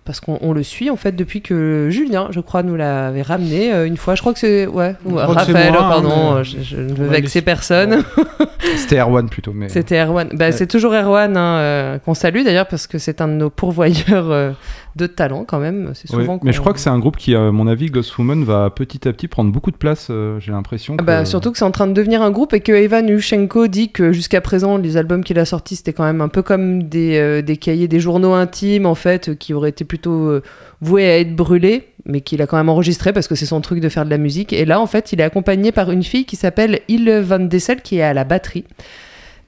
Parce 0.07 0.21
qu'on 0.21 0.39
on 0.41 0.53
le 0.53 0.63
suit 0.63 0.89
en 0.89 0.95
fait 0.95 1.11
depuis 1.11 1.41
que 1.41 1.89
Julien, 1.91 2.29
je 2.31 2.39
crois, 2.39 2.63
nous 2.63 2.77
l'avait 2.77 3.21
ramené 3.21 3.73
euh, 3.73 3.85
une 3.85 3.97
fois. 3.97 4.15
Je 4.15 4.21
crois 4.21 4.31
que 4.31 4.39
c'est 4.39 4.65
ouais, 4.65 4.95
ou 5.05 5.15
Raphaël. 5.15 5.73
moi, 5.73 5.81
pardon, 5.81 6.07
mais- 6.35 6.39
euh, 6.39 6.43
je, 6.43 6.57
je 6.63 6.77
ne 6.77 6.93
veux 6.93 7.07
vexer 7.07 7.41
personne. 7.41 8.03
C'était 8.77 8.99
Erwan 9.01 9.27
plutôt. 9.29 9.51
Mais... 9.53 9.67
C'était 9.67 10.01
Erwan. 10.01 10.29
Bah, 10.31 10.53
C'est 10.53 10.65
toujours 10.67 10.93
Erwan 10.93 11.35
hein, 11.35 11.57
euh, 11.57 11.99
qu'on 11.99 12.13
salue 12.13 12.43
d'ailleurs 12.45 12.67
parce 12.67 12.87
que 12.87 12.97
c'est 12.97 13.19
un 13.19 13.27
de 13.27 13.33
nos 13.33 13.49
pourvoyeurs 13.49 14.31
euh, 14.31 14.51
de 14.97 15.07
talent 15.07 15.45
quand 15.45 15.59
même. 15.59 15.91
C'est 15.93 16.11
Ouais, 16.13 16.21
souvent. 16.23 16.39
mais 16.43 16.51
je 16.51 16.59
crois 16.59 16.73
que 16.73 16.79
c'est 16.79 16.89
un 16.89 16.99
groupe 16.99 17.15
qui, 17.17 17.35
à 17.35 17.51
mon 17.51 17.67
avis, 17.67 17.89
Ghost 17.91 18.17
Woman 18.17 18.43
va 18.43 18.69
petit 18.69 19.07
à 19.07 19.13
petit 19.13 19.27
prendre 19.27 19.51
beaucoup 19.51 19.71
de 19.71 19.77
place. 19.77 20.07
euh, 20.09 20.39
J'ai 20.39 20.51
l'impression. 20.51 20.95
Ah 20.97 21.01
que- 21.01 21.05
Bah, 21.05 21.25
surtout 21.25 21.51
que 21.51 21.57
c'est 21.57 21.65
en 21.65 21.71
train 21.71 21.87
de 21.87 21.93
devenir 21.93 22.21
un 22.21 22.31
groupe 22.31 22.53
et 22.53 22.59
que 22.59 22.71
Evan 22.71 23.07
Yushchenko 23.07 23.67
dit 23.67 23.91
que 23.91 24.11
jusqu'à 24.11 24.41
présent, 24.41 24.77
les 24.77 24.97
albums 24.97 25.23
qu'il 25.23 25.39
a 25.39 25.45
sortis, 25.45 25.75
c'était 25.77 25.93
quand 25.93 26.03
même 26.03 26.21
un 26.21 26.27
peu 26.27 26.41
comme 26.41 26.83
des, 26.83 27.17
euh, 27.17 27.41
des 27.41 27.57
cahiers, 27.57 27.87
des 27.87 27.99
journaux 27.99 28.33
intimes, 28.33 28.85
en 28.85 28.95
fait, 28.95 29.37
qui 29.37 29.53
auraient 29.53 29.69
été 29.69 29.85
plutôt 29.85 30.27
euh, 30.29 30.41
voués 30.81 31.05
à 31.05 31.19
être 31.19 31.35
brûlés, 31.35 31.87
mais 32.05 32.21
qu'il 32.21 32.41
a 32.41 32.47
quand 32.47 32.57
même 32.57 32.69
enregistré 32.69 33.13
parce 33.13 33.27
que 33.27 33.35
c'est 33.35 33.45
son 33.45 33.61
truc 33.61 33.79
de 33.79 33.89
faire 33.89 34.05
de 34.05 34.09
la 34.09 34.17
musique. 34.17 34.53
Et 34.53 34.65
là, 34.65 34.79
en 34.81 34.87
fait, 34.87 35.11
il 35.13 35.19
est 35.21 35.23
accompagné 35.23 35.71
par 35.71 35.91
une 35.91 36.03
fille 36.03 36.25
qui 36.25 36.35
s'appelle 36.35 36.79
Ile 36.87 37.19
Van 37.23 37.39
Dessel, 37.39 37.81
qui 37.81 37.97
est 37.97 38.01
à 38.03 38.13
la 38.13 38.23
batterie. 38.23 38.63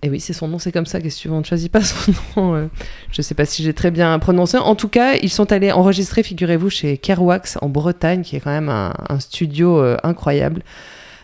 Et 0.01 0.09
oui, 0.09 0.21
c'est 0.21 0.31
son 0.33 0.47
nom, 0.47 0.59
c'est 0.59 0.71
comme 0.71 0.85
ça. 0.85 1.01
Qu'est-ce 1.01 1.17
que 1.17 1.21
tu 1.23 1.27
veux 1.27 1.33
On 1.33 1.39
ne 1.39 1.43
choisit 1.43 1.69
pas 1.71 1.81
son 1.83 2.13
nom. 2.37 2.55
euh, 2.55 2.67
je 3.11 3.21
sais 3.21 3.35
pas 3.35 3.45
si 3.45 3.63
j'ai 3.63 3.73
très 3.73 3.91
bien 3.91 4.17
prononcé. 4.19 4.57
En 4.57 4.75
tout 4.75 4.87
cas, 4.87 5.15
ils 5.21 5.29
sont 5.29 5.51
allés 5.51 5.71
enregistrer, 5.73 6.23
figurez-vous, 6.23 6.69
chez 6.69 6.97
Kerwax 6.97 7.57
en 7.61 7.67
Bretagne, 7.67 8.21
qui 8.21 8.37
est 8.37 8.39
quand 8.39 8.51
même 8.51 8.69
un, 8.69 8.93
studio 9.19 9.77
euh, 9.81 9.97
incroyable, 10.03 10.63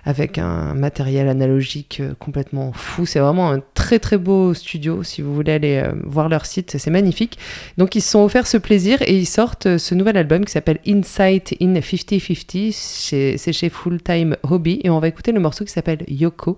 avec 0.03 0.37
un 0.37 0.73
matériel 0.73 1.29
analogique 1.29 1.99
euh, 2.01 2.13
complètement 2.19 2.73
fou. 2.73 3.05
C'est 3.05 3.19
vraiment 3.19 3.49
un 3.49 3.61
très 3.75 3.97
très 3.97 4.17
beau 4.17 4.53
studio. 4.53 5.03
Si 5.03 5.21
vous 5.21 5.33
voulez 5.33 5.53
aller 5.53 5.81
voir 6.03 6.27
leur 6.27 6.45
site, 6.45 6.75
c'est 6.77 6.91
magnifique. 6.91 7.37
Donc 7.77 7.95
ils 7.95 8.01
se 8.01 8.11
sont 8.11 8.19
offerts 8.25 8.45
ce 8.45 8.57
plaisir 8.57 9.01
et 9.03 9.17
ils 9.17 9.25
sortent 9.25 9.77
ce 9.77 9.95
nouvel 9.95 10.17
album 10.17 10.43
qui 10.43 10.51
s'appelle 10.51 10.79
Insight 10.85 11.55
in 11.61 11.75
50-50. 11.75 12.73
Chez- 13.07 13.37
C'est 13.37 13.53
chez 13.53 13.69
Full 13.69 14.01
Time 14.01 14.35
Hobby. 14.43 14.81
Et 14.83 14.89
on 14.89 14.99
va 14.99 15.07
écouter 15.07 15.31
le 15.31 15.39
morceau 15.39 15.63
qui 15.63 15.71
s'appelle 15.71 16.03
Yoko. 16.09 16.57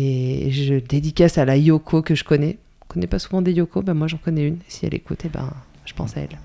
Et 0.00 0.50
je 0.52 0.74
dédicace 0.74 1.38
à 1.38 1.44
la 1.44 1.56
Yoko 1.56 2.02
que 2.02 2.14
je 2.14 2.22
connais. 2.22 2.56
On 2.82 2.86
connaît 2.94 3.08
pas 3.08 3.18
souvent 3.18 3.42
des 3.42 3.52
Yoko, 3.52 3.82
ben 3.82 3.94
moi 3.94 4.06
j'en 4.06 4.16
connais 4.16 4.46
une. 4.46 4.58
Si 4.68 4.86
elle 4.86 4.94
écoute, 4.94 5.22
eh 5.24 5.28
ben, 5.28 5.50
je 5.84 5.92
pense 5.92 6.16
à 6.16 6.20
elle. 6.20 6.38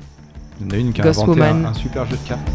Il 0.60 0.66
y 0.66 0.70
en 0.70 0.72
a 0.72 0.78
une 0.78 0.92
qui 0.92 1.02
a 1.02 1.04
Ghost 1.04 1.22
inventé 1.22 1.42
un, 1.42 1.66
un 1.66 1.74
super 1.74 2.06
jeu 2.06 2.18
de 2.18 2.28
cartes. 2.28 2.50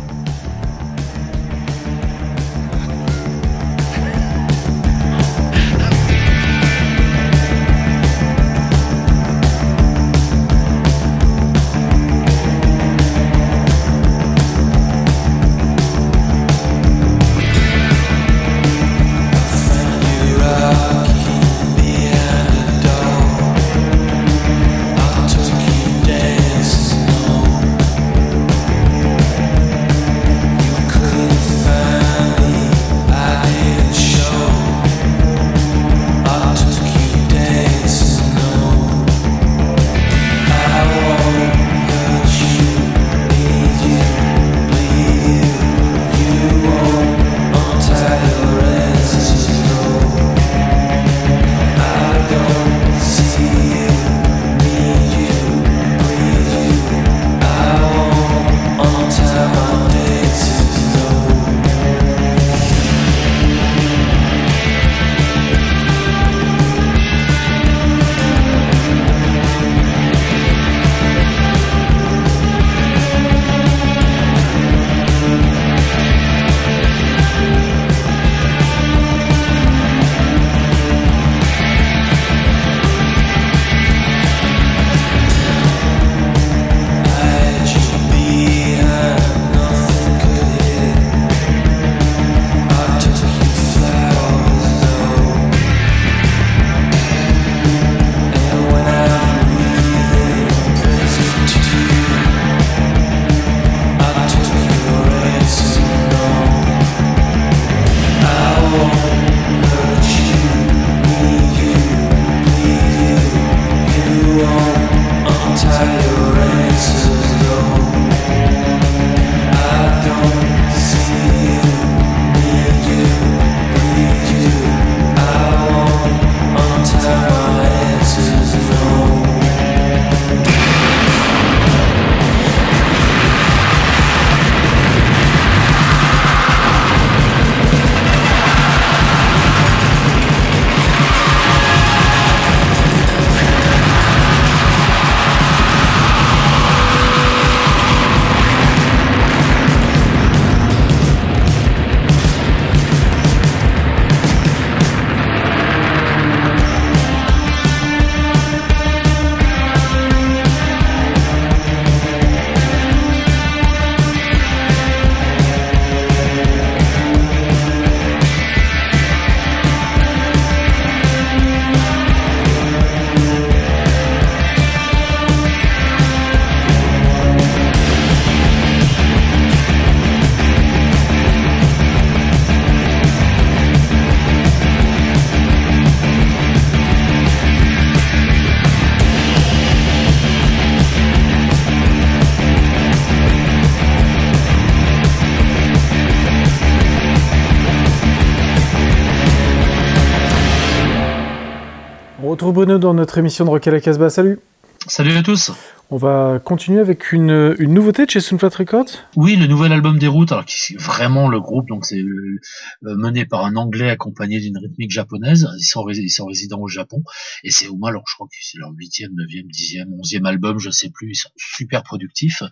Retrouve 202.38 202.54
Bruno 202.54 202.78
dans 202.78 202.94
notre 202.94 203.18
émission 203.18 203.44
de 203.44 203.50
Rock 203.50 203.66
à 203.66 203.72
la 203.72 203.80
Casbah. 203.80 204.10
Salut 204.10 204.38
Salut 204.86 205.10
à 205.16 205.24
tous. 205.24 205.50
On 205.90 205.96
va 205.96 206.38
continuer 206.38 206.78
avec 206.78 207.10
une, 207.10 207.56
une 207.58 207.74
nouveauté 207.74 208.06
de 208.06 208.10
chez 208.10 208.20
Sunflat 208.20 208.50
Records. 208.50 208.90
Oui, 209.16 209.34
le 209.34 209.48
nouvel 209.48 209.72
album 209.72 209.98
des 209.98 210.06
routes, 210.06 210.30
alors 210.30 210.44
qui 210.44 210.74
est 210.74 210.76
vraiment 210.76 211.28
le 211.28 211.40
groupe, 211.40 211.66
donc 211.66 211.84
c'est 211.84 211.98
euh, 211.98 212.38
mené 212.82 213.24
par 213.24 213.44
un 213.44 213.56
anglais 213.56 213.90
accompagné 213.90 214.38
d'une 214.38 214.56
rythmique 214.56 214.92
japonaise. 214.92 215.48
Ils 215.58 215.64
sont, 215.64 215.88
ils 215.88 216.10
sont 216.10 216.26
résidents 216.26 216.60
au 216.60 216.68
Japon. 216.68 217.02
Et 217.42 217.50
c'est 217.50 217.66
au 217.66 217.76
moins, 217.76 217.88
alors 217.88 218.04
je 218.06 218.14
crois 218.14 218.28
que 218.28 218.36
c'est 218.40 218.58
leur 218.58 218.70
huitième, 218.70 219.10
neuvième, 219.16 219.48
dixième, 219.48 219.92
onzième 219.98 220.24
album, 220.24 220.60
je 220.60 220.70
sais 220.70 220.90
plus. 220.90 221.10
Ils 221.10 221.16
sont 221.16 221.30
super 221.36 221.82
productifs. 221.82 222.44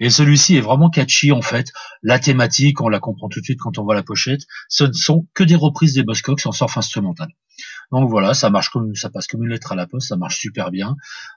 Et 0.00 0.08
celui-ci 0.08 0.56
est 0.56 0.62
vraiment 0.62 0.88
catchy, 0.88 1.32
en 1.32 1.42
fait. 1.42 1.70
La 2.02 2.18
thématique, 2.18 2.80
on 2.80 2.88
la 2.88 2.98
comprend 2.98 3.28
tout 3.28 3.40
de 3.40 3.44
suite 3.44 3.60
quand 3.60 3.76
on 3.76 3.84
voit 3.84 3.94
la 3.94 4.02
pochette. 4.02 4.40
Ce 4.70 4.84
ne 4.84 4.92
sont 4.94 5.26
que 5.34 5.44
des 5.44 5.56
reprises 5.56 5.92
des 5.92 6.02
Buzzcocks 6.02 6.46
en 6.46 6.52
surf 6.52 6.78
instrumental. 6.78 7.28
Donc 7.92 8.08
voilà, 8.10 8.34
ça 8.34 8.50
marche 8.50 8.70
comme 8.70 8.94
ça 8.94 9.10
passe 9.10 9.26
comme 9.26 9.42
une 9.44 9.50
lettre 9.50 9.72
à 9.72 9.74
la 9.74 9.86
poste, 9.86 10.08
ça 10.08 10.16
marche 10.16 10.38
super 10.38 10.70
bien. 10.70 10.96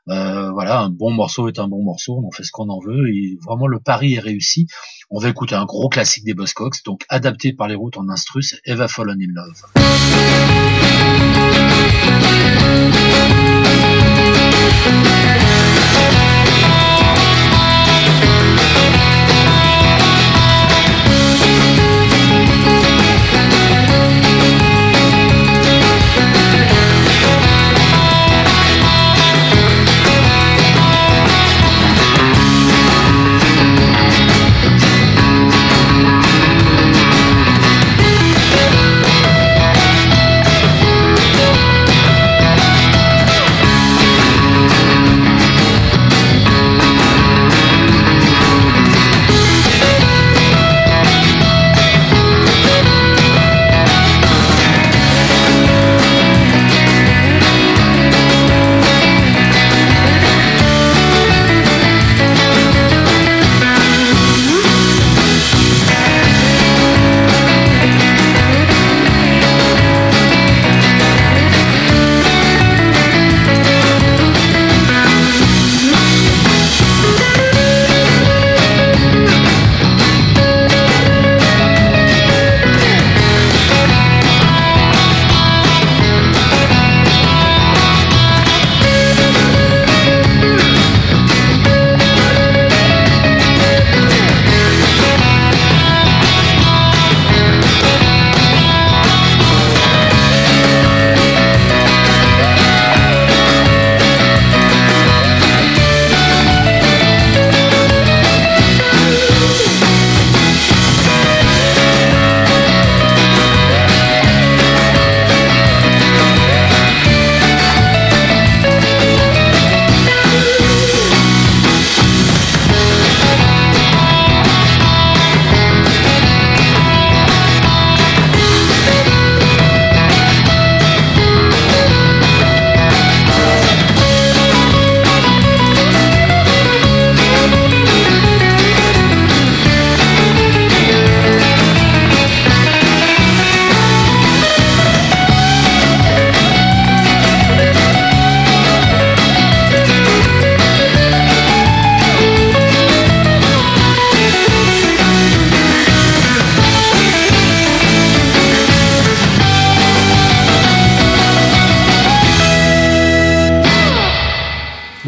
Euh, 0.10 0.52
voilà, 0.52 0.82
un 0.82 0.90
bon 0.90 1.12
morceau 1.12 1.48
est 1.48 1.60
un 1.60 1.68
bon 1.68 1.84
morceau, 1.84 2.22
on 2.26 2.32
fait 2.32 2.44
ce 2.44 2.52
qu'on 2.52 2.70
en 2.70 2.80
veut. 2.80 3.10
Et 3.10 3.38
vraiment, 3.46 3.68
le 3.68 3.80
pari 3.80 4.16
est 4.16 4.20
réussi. 4.20 4.68
On 5.10 5.20
va 5.20 5.30
écouter 5.30 5.56
un 5.56 5.66
gros 5.66 5.90
classique 5.90 6.24
des 6.24 6.34
Buzzcocks, 6.34 6.84
donc 6.86 7.06
adapté 7.10 7.54
par 7.54 7.68
les 7.68 7.76
routes 7.76 7.98
en 7.98 8.10
instru, 8.10 8.42
c'est 8.42 8.60
Eva 8.66 8.88
Fallen 8.88 9.22
in 9.22 9.34
Love. 9.34 9.64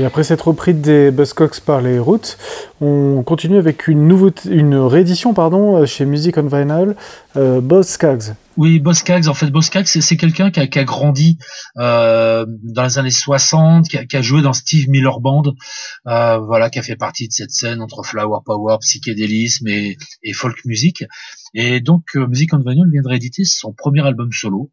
Après 0.09 0.23
cette 0.23 0.41
reprise 0.41 0.73
des 0.73 1.11
Buzzcocks 1.11 1.59
par 1.59 1.81
les 1.81 1.99
Roots, 1.99 2.35
on 2.81 3.21
continue 3.21 3.57
avec 3.57 3.87
une, 3.87 4.07
nouveauté, 4.07 4.49
une 4.49 4.73
réédition 4.73 5.35
pardon, 5.35 5.85
chez 5.85 6.03
Music 6.03 6.35
on 6.39 6.47
Vinyl, 6.47 6.95
euh, 7.37 7.61
Boss. 7.61 7.95
Oui, 8.57 8.79
Boss 8.79 8.97
Skaggs, 8.97 9.27
en 9.27 9.35
fait, 9.35 9.51
Boss 9.51 9.69
c'est, 9.85 10.17
quelqu'un 10.17 10.49
qui 10.49 10.59
a, 10.59 10.83
grandi 10.83 11.37
euh, 11.77 12.43
dans 12.63 12.85
les 12.85 12.97
années 12.97 13.11
60, 13.11 13.87
qui 13.87 13.97
a, 13.99 14.05
qui 14.05 14.17
a 14.17 14.23
joué 14.23 14.41
dans 14.41 14.53
Steve 14.53 14.89
Miller 14.89 15.19
Band, 15.19 15.43
euh, 16.07 16.39
voilà, 16.39 16.71
qui 16.71 16.79
a 16.79 16.81
fait 16.81 16.95
partie 16.95 17.27
de 17.27 17.33
cette 17.33 17.51
scène 17.51 17.79
entre 17.79 18.01
flower 18.03 18.39
power, 18.43 18.77
psychédélisme 18.81 19.67
et, 19.67 19.95
et 20.23 20.33
folk 20.33 20.57
music. 20.65 21.03
Et 21.53 21.81
donc, 21.81 22.03
euh, 22.15 22.25
Music 22.25 22.51
on 22.55 22.57
Vinyl 22.57 22.89
vient 22.91 23.03
de 23.03 23.07
rééditer 23.07 23.43
son 23.45 23.73
premier 23.73 24.01
album 24.01 24.31
solo, 24.31 24.71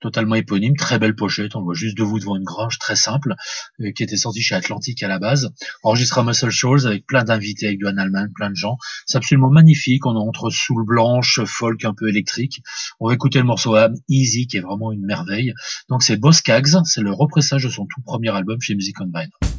totalement 0.00 0.34
éponyme, 0.34 0.76
très 0.76 0.98
belle 0.98 1.16
pochette, 1.16 1.56
on 1.56 1.62
voit 1.62 1.74
juste 1.74 1.96
debout 1.96 2.18
devant 2.18 2.36
une 2.36 2.44
grange 2.44 2.78
très 2.78 2.96
simple, 2.96 3.34
euh, 3.80 3.92
qui 3.92 4.02
était 4.02 4.16
sortie 4.16 4.42
chez 4.42 4.54
Atlantic 4.54 5.02
à 5.02 5.08
la 5.08 5.18
base, 5.18 5.50
enregistré 5.82 6.20
à 6.20 6.24
Muscle 6.24 6.50
Shoals 6.50 6.86
avec 6.86 7.06
plein 7.06 7.24
d'invités, 7.24 7.66
avec 7.66 7.78
Duane 7.78 7.98
Allman, 7.98 8.28
plein 8.34 8.50
de 8.50 8.56
gens. 8.56 8.76
C'est 9.06 9.18
absolument 9.18 9.50
magnifique, 9.50 10.06
on 10.06 10.14
est 10.14 10.28
entre 10.28 10.50
soul 10.50 10.84
blanche, 10.84 11.40
folk 11.44 11.84
un 11.84 11.94
peu 11.94 12.08
électrique. 12.08 12.62
On 13.00 13.08
va 13.08 13.14
écouter 13.14 13.38
le 13.38 13.44
morceau 13.44 13.74
Am 13.74 13.94
Easy, 14.08 14.46
qui 14.46 14.58
est 14.58 14.60
vraiment 14.60 14.92
une 14.92 15.04
merveille. 15.04 15.52
Donc 15.88 16.02
c'est 16.02 16.16
Boss 16.16 16.36
Skaggs, 16.36 16.84
c'est 16.84 17.02
le 17.02 17.12
repressage 17.12 17.64
de 17.64 17.70
son 17.70 17.86
tout 17.86 18.02
premier 18.02 18.30
album 18.30 18.60
chez 18.60 18.74
Music 18.74 19.00
on 19.00 19.06
Vine. 19.06 19.55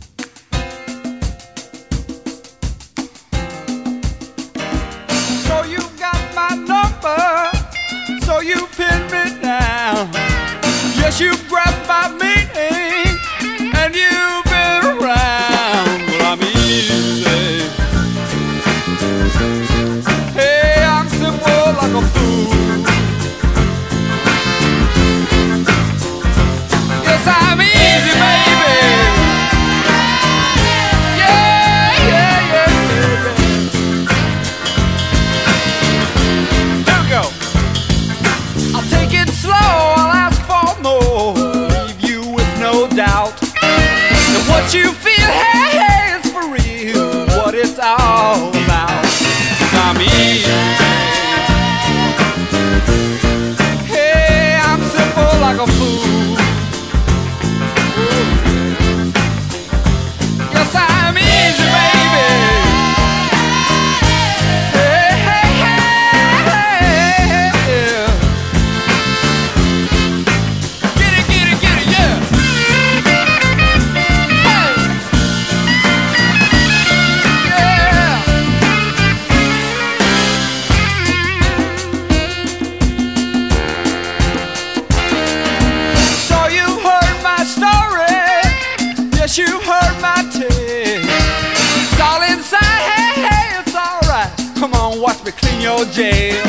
Your 95.68 95.84
jail. 95.92 96.44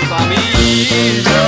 Cause 0.00 0.10
I'm 0.10 0.32
easy. 0.58 1.43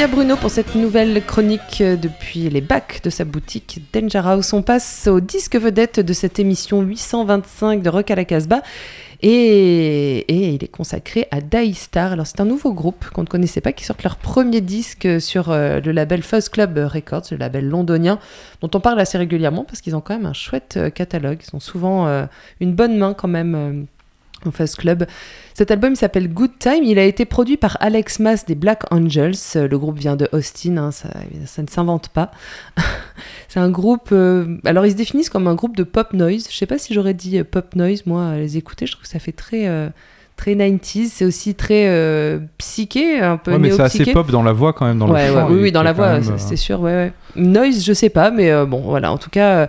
À 0.00 0.06
Bruno 0.06 0.36
pour 0.36 0.50
cette 0.50 0.76
nouvelle 0.76 1.24
chronique 1.24 1.80
euh, 1.80 1.96
depuis 1.96 2.48
les 2.50 2.60
bacs 2.60 3.00
de 3.02 3.10
sa 3.10 3.24
boutique 3.24 3.80
Danger 3.92 4.20
House. 4.24 4.52
On 4.52 4.62
passe 4.62 5.08
au 5.08 5.18
disque 5.18 5.56
vedette 5.56 5.98
de 5.98 6.12
cette 6.12 6.38
émission 6.38 6.82
825 6.82 7.82
de 7.82 7.88
Rock 7.88 8.08
à 8.12 8.14
la 8.14 8.24
Casbah. 8.24 8.62
Et, 9.22 10.54
il 10.54 10.62
est 10.62 10.70
consacré 10.70 11.26
à 11.32 11.40
Daystar. 11.40 12.12
Alors 12.12 12.28
c'est 12.28 12.40
un 12.40 12.44
nouveau 12.44 12.72
groupe 12.72 13.10
qu'on 13.10 13.22
ne 13.22 13.26
connaissait 13.26 13.60
pas 13.60 13.72
qui 13.72 13.84
sort 13.84 13.96
leur 14.04 14.18
premier 14.18 14.60
disque 14.60 15.20
sur 15.20 15.50
euh, 15.50 15.80
le 15.80 15.90
label 15.90 16.22
Fuzz 16.22 16.48
Club 16.48 16.78
Records, 16.78 17.24
le 17.32 17.36
label 17.36 17.68
londonien, 17.68 18.20
dont 18.60 18.70
on 18.74 18.80
parle 18.80 19.00
assez 19.00 19.18
régulièrement 19.18 19.64
parce 19.64 19.80
qu'ils 19.80 19.96
ont 19.96 20.00
quand 20.00 20.14
même 20.14 20.26
un 20.26 20.32
chouette 20.32 20.74
euh, 20.76 20.90
catalogue. 20.90 21.40
Ils 21.42 21.56
ont 21.56 21.60
souvent 21.60 22.06
une 22.60 22.72
bonne 22.72 22.96
main 22.96 23.14
quand 23.14 23.26
même 23.26 23.86
au 24.46 24.50
Fuzz 24.50 24.74
Club. 24.76 25.06
Cet 25.54 25.70
album 25.70 25.96
s'appelle 25.96 26.28
Good 26.32 26.58
Time. 26.58 26.84
Il 26.84 26.98
a 26.98 27.04
été 27.04 27.24
produit 27.24 27.56
par 27.56 27.76
Alex 27.80 28.20
Mass 28.20 28.46
des 28.46 28.54
Black 28.54 28.82
Angels. 28.92 29.34
Le 29.54 29.76
groupe 29.76 29.98
vient 29.98 30.14
de 30.16 30.28
Austin, 30.32 30.76
hein, 30.76 30.90
ça, 30.92 31.08
ça 31.46 31.62
ne 31.62 31.66
s'invente 31.68 32.08
pas. 32.10 32.30
C'est 33.48 33.60
un 33.60 33.70
groupe. 33.70 34.10
euh, 34.12 34.56
alors 34.64 34.86
ils 34.86 34.92
se 34.92 34.96
définissent 34.96 35.30
comme 35.30 35.48
un 35.48 35.54
groupe 35.54 35.76
de 35.76 35.82
pop 35.82 36.12
noise. 36.12 36.46
Je 36.50 36.56
sais 36.56 36.66
pas 36.66 36.78
si 36.78 36.94
j'aurais 36.94 37.14
dit 37.14 37.38
euh, 37.38 37.44
pop 37.44 37.74
noise 37.74 38.04
moi 38.06 38.28
à 38.28 38.36
les 38.36 38.56
écouter. 38.56 38.86
Je 38.86 38.92
trouve 38.92 39.02
que 39.04 39.08
ça 39.08 39.18
fait 39.18 39.32
très 39.32 39.66
euh, 39.66 39.88
très 40.36 40.54
90s. 40.54 41.08
C'est 41.12 41.24
aussi 41.24 41.54
très 41.56 41.88
euh, 41.88 42.38
psyché, 42.58 43.18
un 43.20 43.36
peu 43.38 43.52
Ouais, 43.52 43.58
mais 43.58 43.70
c'est 43.72 43.82
assez 43.82 44.12
pop 44.12 44.30
dans 44.30 44.42
la 44.44 44.52
voix 44.52 44.72
quand 44.72 44.86
même, 44.86 44.98
dans 44.98 45.06
le 45.08 45.12
Ouais, 45.14 45.28
chant. 45.32 45.48
oui, 45.50 45.58
oui, 45.62 45.72
dans 45.72 45.82
la 45.82 45.92
voix, 45.92 46.20
c'est- 46.36 46.56
sûr, 46.56 46.80
ouais. 46.80 47.12
Noise, 47.34 47.84
je 47.84 47.92
sais 47.92 48.10
pas, 48.10 48.30
mais 48.30 48.64
bon, 48.66 48.80
voilà. 48.82 49.10
En 49.12 49.18
tout 49.18 49.30
cas, 49.30 49.68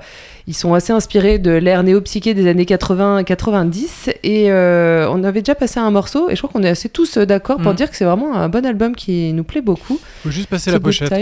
ils 0.49 0.53
sont 0.55 0.73
assez 0.73 0.91
inspirés 0.91 1.37
de 1.39 1.51
l'ère 1.51 1.83
néo-psyché 1.83 2.33
des 2.33 2.47
années 2.49 2.65
80-90. 2.65 4.13
Et 4.23 4.51
euh, 4.51 5.07
on 5.11 5.23
avait 5.23 5.41
déjà 5.41 5.55
passé 5.55 5.79
un 5.79 5.91
morceau, 5.91 6.29
et 6.29 6.35
je 6.35 6.41
crois 6.41 6.49
qu'on 6.51 6.63
est 6.63 6.69
assez 6.69 6.89
tous 6.89 7.17
euh, 7.17 7.25
d'accord 7.25 7.57
pour 7.57 7.71
Mm. 7.71 7.75
dire 7.75 7.89
que 7.91 7.95
c'est 7.95 8.03
vraiment 8.05 8.33
un 8.35 8.49
bon 8.49 8.65
album 8.65 8.95
qui 8.95 9.31
nous 9.33 9.43
plaît 9.43 9.61
beaucoup. 9.61 9.99
Faut 10.23 10.31
juste 10.31 10.49
passer 10.49 10.71
la 10.71 10.79
pochette. 10.79 11.13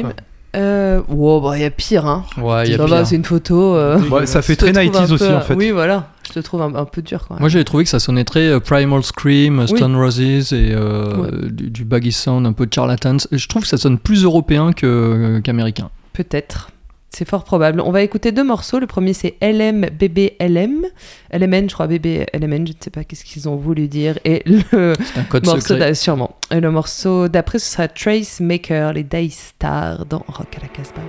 Euh, 0.55 1.01
wow, 1.09 1.41
bah, 1.41 1.57
il 1.57 1.61
y 1.61 1.65
a 1.65 1.69
pire, 1.69 2.05
hein. 2.07 2.23
Ouais, 2.41 2.65
il 2.65 2.71
y 2.71 2.73
a 2.73 2.77
Ça 2.77 2.85
va, 2.85 2.97
pire. 2.99 3.07
c'est 3.07 3.15
une 3.17 3.25
photo. 3.25 3.75
euh, 3.75 3.99
Ouais, 4.09 4.25
ça 4.25 4.41
fait 4.41 4.55
très 4.55 4.71
trouve 4.71 4.85
un 4.87 4.89
90s 5.05 5.11
aussi 5.11 5.27
peu- 5.27 5.35
en 5.35 5.41
fait. 5.41 5.53
Oui, 5.55 5.71
voilà. 5.71 6.07
Je 6.25 6.31
te 6.33 6.39
trouve 6.39 6.61
un, 6.61 6.73
un 6.73 6.85
peu 6.85 7.01
dur, 7.01 7.27
quoi. 7.27 7.35
Moi 7.39 7.49
j'avais 7.49 7.65
trouvé 7.65 7.83
que 7.83 7.89
ça 7.89 7.99
sonnait 7.99 8.23
très 8.23 8.47
euh, 8.47 8.59
Primal 8.61 9.03
Scream, 9.03 9.59
Oui. 9.59 9.67
Stone 9.67 9.95
Roses 9.95 10.53
et 10.53 10.71
euh, 10.73 11.49
du, 11.51 11.69
du 11.69 11.83
Baggy 11.85 12.11
Sound, 12.13 12.47
un 12.47 12.53
peu 12.53 12.65
de 12.65 12.73
Charlatans. 12.73 13.17
Je 13.31 13.47
trouve 13.47 13.63
que 13.63 13.67
ça 13.67 13.77
sonne 13.77 13.97
plus 13.99 14.23
européen 14.23 14.71
qu'américain. 14.71 15.89
Peut-être. 16.13 16.69
C'est 17.09 17.27
fort 17.27 17.43
probable. 17.43 17.81
On 17.81 17.91
va 17.91 18.01
écouter 18.03 18.31
deux 18.31 18.43
morceaux. 18.43 18.79
Le 18.79 18.87
premier, 18.87 19.13
c'est 19.13 19.37
LM 19.41 19.87
BB 19.89 20.33
LM. 20.39 20.85
LMN, 21.33 21.69
je 21.69 21.73
crois, 21.73 21.87
BB 21.87 22.25
LMN, 22.33 22.67
je 22.67 22.73
ne 22.73 22.77
sais 22.79 22.89
pas 22.89 23.03
qu'est-ce 23.03 23.23
qu'ils 23.23 23.49
ont 23.49 23.55
voulu 23.55 23.87
dire. 23.87 24.19
Et 24.25 24.43
le 24.45 24.93
un 25.15 25.23
code 25.23 25.45
morceau, 25.45 25.75
sûrement. 25.93 26.35
Et 26.51 26.59
le 26.59 26.71
morceau 26.71 27.27
d'après, 27.27 27.59
ce 27.59 27.71
sera 27.71 27.87
Trace 27.87 28.39
Maker, 28.39 28.93
les 28.93 29.03
Daystar 29.03 30.05
dans 30.05 30.23
Rock 30.27 30.57
à 30.57 30.61
la 30.61 30.67
Casbah. 30.67 31.01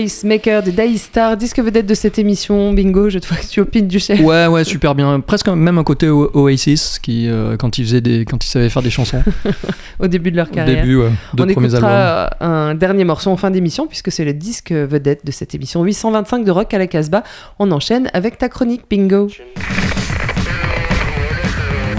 Trace 0.00 0.24
Maker 0.24 0.62
des 0.62 0.72
Daystar, 0.72 1.36
disque 1.36 1.58
vedette 1.58 1.84
de 1.84 1.92
cette 1.92 2.18
émission. 2.18 2.72
Bingo, 2.72 3.10
je 3.10 3.18
te 3.18 3.26
vois 3.26 3.36
que 3.36 3.46
tu 3.46 3.60
opines 3.60 3.86
du 3.86 3.98
chef. 3.98 4.18
Ouais, 4.20 4.46
ouais, 4.46 4.64
super 4.64 4.94
bien. 4.94 5.20
Presque 5.20 5.48
même 5.48 5.76
un 5.76 5.84
côté 5.84 6.08
O- 6.08 6.30
Oasis, 6.32 6.98
qui, 6.98 7.28
euh, 7.28 7.58
quand, 7.58 7.76
ils 7.76 7.84
faisaient 7.84 8.00
des, 8.00 8.24
quand 8.24 8.42
ils 8.42 8.48
savaient 8.48 8.70
faire 8.70 8.80
des 8.82 8.88
chansons. 8.90 9.22
Au 10.00 10.06
début 10.06 10.30
de 10.30 10.36
leur 10.36 10.48
Au 10.48 10.54
carrière. 10.54 10.80
début, 10.82 10.96
ouais, 10.96 11.10
deux 11.34 11.44
On 11.44 11.46
premiers 11.48 11.74
albums. 11.74 11.90
écoutera 11.90 12.30
un 12.40 12.74
dernier 12.74 13.04
morceau 13.04 13.30
en 13.30 13.36
fin 13.36 13.50
d'émission 13.50 13.86
puisque 13.86 14.10
c'est 14.10 14.24
le 14.24 14.32
disque 14.32 14.72
vedette 14.72 15.26
de 15.26 15.32
cette 15.32 15.54
émission 15.54 15.84
825 15.84 16.44
de 16.44 16.50
Rock 16.50 16.72
à 16.72 16.78
la 16.78 16.86
Casbah. 16.86 17.22
On 17.58 17.70
enchaîne 17.70 18.08
avec 18.14 18.38
ta 18.38 18.48
chronique 18.48 18.82
Bingo. 18.88 19.26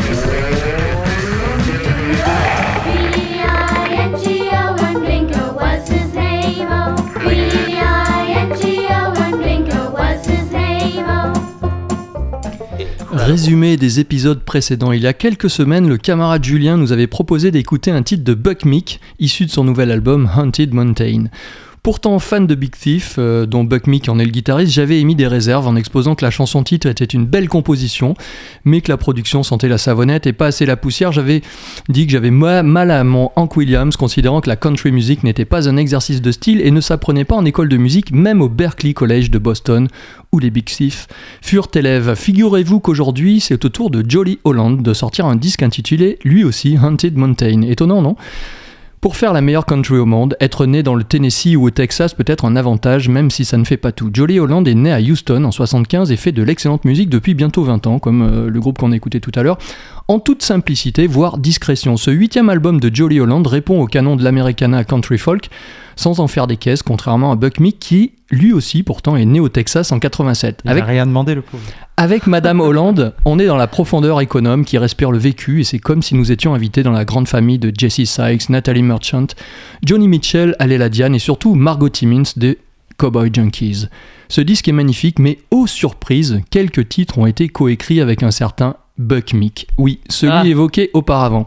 B-I-N-G-O 0.08 0.51
Résumé 13.32 13.78
des 13.78 14.02
épisodes 14.02 14.44
précédents. 14.44 14.92
Il 14.92 15.04
y 15.04 15.08
a 15.08 15.14
quelques 15.14 15.50
semaines, 15.50 15.88
le 15.88 15.96
camarade 15.96 16.44
Julien 16.44 16.76
nous 16.76 16.92
avait 16.92 17.08
proposé 17.08 17.50
d'écouter 17.50 17.90
un 17.90 18.04
titre 18.04 18.26
de 18.26 18.34
Buck 18.34 18.66
Meek, 18.66 19.00
issu 19.20 19.46
de 19.46 19.52
son 19.52 19.64
nouvel 19.64 19.90
album 19.90 20.30
Haunted 20.36 20.74
Mountain. 20.74 21.28
Pourtant 21.84 22.20
fan 22.20 22.46
de 22.46 22.54
Big 22.54 22.76
Thief, 22.76 23.16
euh, 23.18 23.48
dont 23.48 23.64
Buck 23.64 23.88
Meek 23.88 24.08
en 24.08 24.20
est 24.20 24.26
le 24.26 24.30
guitariste, 24.30 24.72
j'avais 24.72 25.00
émis 25.00 25.16
des 25.16 25.26
réserves 25.26 25.66
en 25.68 25.76
exposant 25.76 26.14
que 26.14 26.24
la 26.24 26.30
chanson 26.30 26.62
titre 26.64 26.86
était 26.86 27.06
une 27.06 27.26
belle 27.26 27.50
composition, 27.50 28.14
mais 28.66 28.82
que 28.82 28.92
la 28.92 28.98
production 28.98 29.42
sentait 29.42 29.68
la 29.68 29.80
savonnette 29.80 30.28
et 30.28 30.34
pas 30.34 30.46
assez 30.46 30.68
la 30.68 30.78
poussière. 30.78 31.12
J'avais 31.12 31.42
dit 31.90 32.06
que 32.06 32.12
j'avais 32.12 32.30
ma- 32.30 32.62
mal 32.62 32.92
à 32.92 33.04
mon 33.04 33.32
Hank 33.36 33.58
Williams, 33.58 33.98
considérant 33.98 34.42
que 34.42 34.50
la 34.50 34.58
country 34.58 34.92
music 34.92 35.24
n'était 35.24 35.44
pas 35.44 35.68
un 35.68 35.76
exercice 35.76 36.22
de 36.22 36.32
style 36.32 36.62
et 36.62 36.70
ne 36.70 36.82
s'apprenait 36.82 37.26
pas 37.26 37.36
en 37.36 37.46
école 37.46 37.68
de 37.70 37.78
musique, 37.78 38.12
même 38.12 38.44
au 38.44 38.48
Berklee 38.50 38.94
College 38.94 39.32
de 39.32 39.40
Boston, 39.40 39.88
où 40.32 40.38
les 40.38 40.52
Big 40.52 40.66
Thief 40.66 41.08
furent 41.42 41.70
élèves. 41.74 42.14
Figurez-vous 42.14 42.80
qu'aujourd'hui, 42.80 43.40
c'est 43.40 43.66
au 43.66 43.70
tour 43.70 43.90
de 43.90 44.06
Jolly 44.08 44.38
Holland 44.44 44.84
de 44.84 44.94
sortir 44.94 45.26
un 45.26 45.36
disque 45.36 45.64
intitulé 45.64 46.20
lui 46.24 46.44
aussi 46.44 46.78
Haunted 46.78 47.18
Mountain. 47.18 47.64
Étonnant, 47.64 48.04
non? 48.04 48.16
Pour 49.02 49.16
faire 49.16 49.34
la 49.34 49.42
meilleure 49.42 49.66
country 49.66 49.98
au 49.98 50.06
monde, 50.06 50.38
être 50.40 50.68
né 50.68 50.84
dans 50.84 50.94
le 50.94 51.04
Tennessee 51.04 51.56
ou 51.56 51.66
au 51.66 51.70
Texas 51.72 52.14
peut 52.14 52.24
être 52.28 52.46
un 52.46 52.56
avantage, 52.56 53.10
même 53.10 53.32
si 53.32 53.46
ça 53.46 53.58
ne 53.58 53.64
fait 53.64 53.76
pas 53.76 53.92
tout. 53.92 54.12
Jolly 54.14 54.40
Holland 54.40 54.68
est 54.68 54.76
né 54.76 54.94
à 54.94 55.00
Houston 55.00 55.44
en 55.44 55.50
75 55.50 56.12
et 56.12 56.18
fait 56.18 56.32
de 56.32 56.44
l'excellente 56.44 56.86
musique 56.86 57.10
depuis 57.10 57.34
bientôt 57.34 57.64
20 57.64 57.88
ans, 57.88 57.98
comme 57.98 58.22
euh, 58.22 58.48
le 58.48 58.60
groupe 58.60 58.78
qu'on 58.78 58.92
a 58.92 58.96
écouté 58.96 59.20
tout 59.20 59.32
à 59.34 59.42
l'heure, 59.42 59.58
en 60.12 60.20
toute 60.20 60.44
simplicité, 60.44 61.08
voire 61.08 61.38
discrétion. 61.38 61.96
Ce 61.96 62.12
huitième 62.12 62.50
album 62.50 62.82
de 62.82 62.94
Jolly 62.94 63.22
Holland 63.22 63.48
répond 63.48 63.82
au 63.82 63.86
canon 63.86 64.18
de 64.18 64.24
l'Americana 64.26 64.84
country 64.84 65.18
folk, 65.18 65.50
sans 65.96 66.20
en 66.20 66.28
faire 66.28 66.48
des 66.48 66.58
caisses, 66.58 66.84
contrairement 66.84 67.32
à 67.32 67.38
Buck 67.38 67.62
Meek 67.62 67.80
qui, 67.80 68.12
lui 68.30 68.52
aussi, 68.52 68.84
pourtant, 68.84 69.16
est 69.16 69.24
né 69.24 69.40
au 69.40 69.48
Texas 69.48 69.94
en 69.94 70.00
87. 70.00 70.64
Il 70.66 70.72
a 70.72 70.84
rien 70.84 71.06
demandé, 71.06 71.34
le 71.34 71.42
pauvre. 71.42 71.64
Avec 71.96 72.28
Madame 72.28 72.60
Hollande, 72.60 73.14
on 73.24 73.40
est 73.40 73.46
dans 73.46 73.56
la 73.56 73.68
profondeur 73.68 74.20
économe 74.20 74.66
qui 74.66 74.78
respire 74.78 75.12
le 75.12 75.18
vécu 75.18 75.62
et 75.62 75.64
c'est 75.64 75.80
comme 75.80 76.02
si 76.02 76.16
nous 76.16 76.30
étions 76.30 76.54
invités 76.54 76.84
dans 76.84 76.92
la 76.92 77.06
grande 77.06 77.30
famille 77.30 77.60
de 77.60 77.72
Jesse 77.74 78.04
Sykes, 78.04 78.50
Natalie 78.50 78.84
Merchant, 78.84 79.28
Johnny 79.86 80.10
Mitchell, 80.10 80.58
Alela 80.60 80.90
Diane 80.90 81.16
et 81.16 81.20
surtout 81.20 81.56
Margot 81.56 81.88
Timmins 81.88 82.24
des 82.36 82.58
Cowboy 82.98 83.30
Junkies. 83.34 83.88
Ce 84.28 84.42
disque 84.42 84.68
est 84.68 84.74
magnifique, 84.74 85.20
mais 85.20 85.40
ô 85.52 85.68
surprise, 85.68 86.42
quelques 86.50 86.90
titres 86.90 87.18
ont 87.18 87.26
été 87.26 87.48
coécrits 87.48 88.02
avec 88.02 88.24
un 88.24 88.32
certain 88.32 88.76
Buck 89.02 89.34
Meek. 89.34 89.68
Oui, 89.78 90.00
celui 90.10 90.34
Ah. 90.34 90.46
évoqué 90.46 90.90
auparavant. 90.94 91.46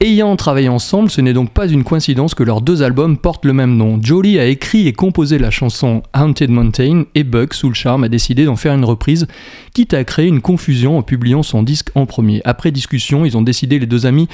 Ayant 0.00 0.34
travaillé 0.34 0.68
ensemble, 0.68 1.08
ce 1.08 1.20
n'est 1.20 1.32
donc 1.32 1.50
pas 1.50 1.68
une 1.68 1.84
coïncidence 1.84 2.34
que 2.34 2.42
leurs 2.42 2.60
deux 2.60 2.82
albums 2.82 3.16
portent 3.16 3.44
le 3.44 3.52
même 3.52 3.76
nom. 3.76 4.00
Jolie 4.02 4.40
a 4.40 4.44
écrit 4.44 4.88
et 4.88 4.92
composé 4.92 5.38
la 5.38 5.52
chanson 5.52 6.02
Haunted 6.12 6.50
Mountain 6.50 7.04
et 7.14 7.22
Buck, 7.22 7.54
sous 7.54 7.68
le 7.68 7.74
charme, 7.74 8.02
a 8.02 8.08
décidé 8.08 8.44
d'en 8.44 8.56
faire 8.56 8.74
une 8.74 8.84
reprise, 8.84 9.28
quitte 9.72 9.94
à 9.94 10.02
créer 10.02 10.26
une 10.26 10.40
confusion 10.40 10.98
en 10.98 11.02
publiant 11.02 11.44
son 11.44 11.62
disque 11.62 11.90
en 11.94 12.06
premier. 12.06 12.42
Après 12.44 12.72
discussion, 12.72 13.24
ils 13.24 13.36
ont 13.36 13.42
décidé, 13.42 13.78
les 13.78 13.86
deux 13.86 14.04
amis, 14.04 14.28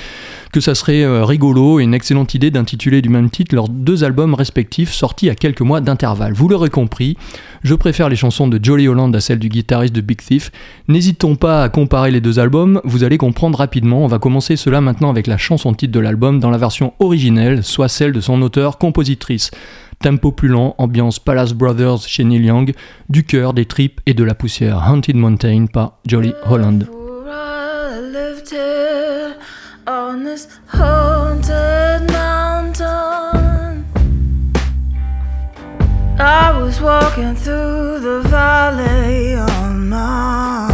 que 0.50 0.60
ça 0.60 0.74
serait 0.74 1.02
euh, 1.02 1.26
rigolo 1.26 1.78
et 1.78 1.84
une 1.84 1.94
excellente 1.94 2.34
idée 2.34 2.50
d'intituler 2.50 3.02
du 3.02 3.10
même 3.10 3.28
titre 3.28 3.54
leurs 3.54 3.68
deux 3.68 4.02
albums 4.02 4.32
respectifs 4.32 4.92
sortis 4.92 5.28
à 5.28 5.34
quelques 5.34 5.60
mois 5.60 5.82
d'intervalle. 5.82 6.32
Vous 6.32 6.48
l'aurez 6.48 6.70
compris, 6.70 7.18
je 7.62 7.74
préfère 7.74 8.08
les 8.08 8.16
chansons 8.16 8.48
de 8.48 8.58
Jolly 8.60 8.88
Holland 8.88 9.14
à 9.14 9.20
celles 9.20 9.38
du 9.38 9.50
guitariste 9.50 9.94
de 9.94 10.00
Big 10.00 10.22
Thief. 10.22 10.50
N'hésitons 10.88 11.36
pas 11.36 11.62
à 11.62 11.68
comparer 11.68 12.10
les 12.10 12.22
deux 12.22 12.38
albums, 12.38 12.80
vous 12.84 13.04
allez 13.04 13.18
comprendre 13.18 13.58
rapidement. 13.58 14.02
On 14.02 14.08
va 14.08 14.18
commencer 14.18 14.56
cela 14.56 14.80
maintenant 14.80 15.10
avec 15.10 15.26
la 15.26 15.36
chanson 15.36 15.49
titre 15.56 15.92
de 15.92 16.00
l'album 16.00 16.40
dans 16.40 16.50
la 16.50 16.58
version 16.58 16.92
originelle, 16.98 17.64
soit 17.64 17.88
celle 17.88 18.12
de 18.12 18.20
son 18.20 18.40
auteur-compositrice. 18.42 19.50
Tempo 20.00 20.32
plus 20.32 20.48
lent, 20.48 20.74
ambiance 20.78 21.18
Palace 21.18 21.52
Brothers 21.52 22.02
chez 22.06 22.24
Neil 22.24 22.44
Young, 22.44 22.72
du 23.08 23.24
cœur, 23.24 23.52
des 23.52 23.66
tripes 23.66 24.00
et 24.06 24.14
de 24.14 24.24
la 24.24 24.34
poussière. 24.34 24.82
Haunted 24.88 25.16
Mountain 25.16 25.66
par 25.66 25.98
Jolly 26.06 26.32
Holland. 26.44 26.88
I 36.22 36.52
was 36.60 36.80
walking 36.82 37.34
through 37.34 38.00
the 38.00 38.20
valley 38.28 39.34
on 39.36 39.88
my 39.88 40.69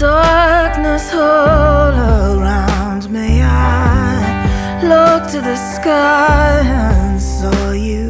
Darkness 0.00 1.12
all 1.12 1.92
around 1.92 3.10
me. 3.10 3.42
I 3.42 4.80
looked 4.82 5.30
to 5.32 5.42
the 5.42 5.56
sky 5.56 6.62
and 6.64 7.20
saw 7.20 7.72
you 7.72 8.08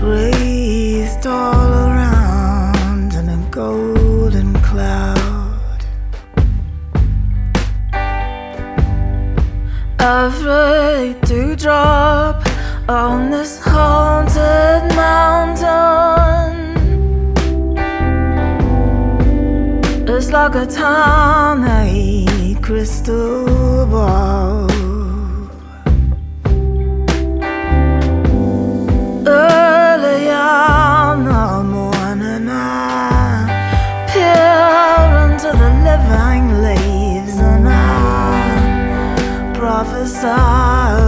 breathed 0.00 1.26
all 1.26 1.90
around 1.90 3.12
in 3.12 3.28
a 3.28 3.48
golden 3.50 4.54
cloud. 4.62 5.84
Afraid 9.98 11.20
to 11.26 11.54
drop 11.54 12.42
on 12.88 13.30
this 13.30 13.60
haunted 13.62 14.96
mountain. 14.96 16.69
Like 20.32 20.54
a 20.54 20.64
tiny 20.64 22.54
crystal 22.62 23.84
ball. 23.86 24.70
Early 29.26 30.30
on 30.30 31.24
the 31.24 31.62
morning, 31.64 32.48
I 32.48 33.48
peer 34.12 35.10
into 35.26 35.50
the 35.62 35.70
living 35.88 36.44
leaves 36.62 37.36
and 37.38 37.68
I 37.68 39.52
prophesy 39.52 40.99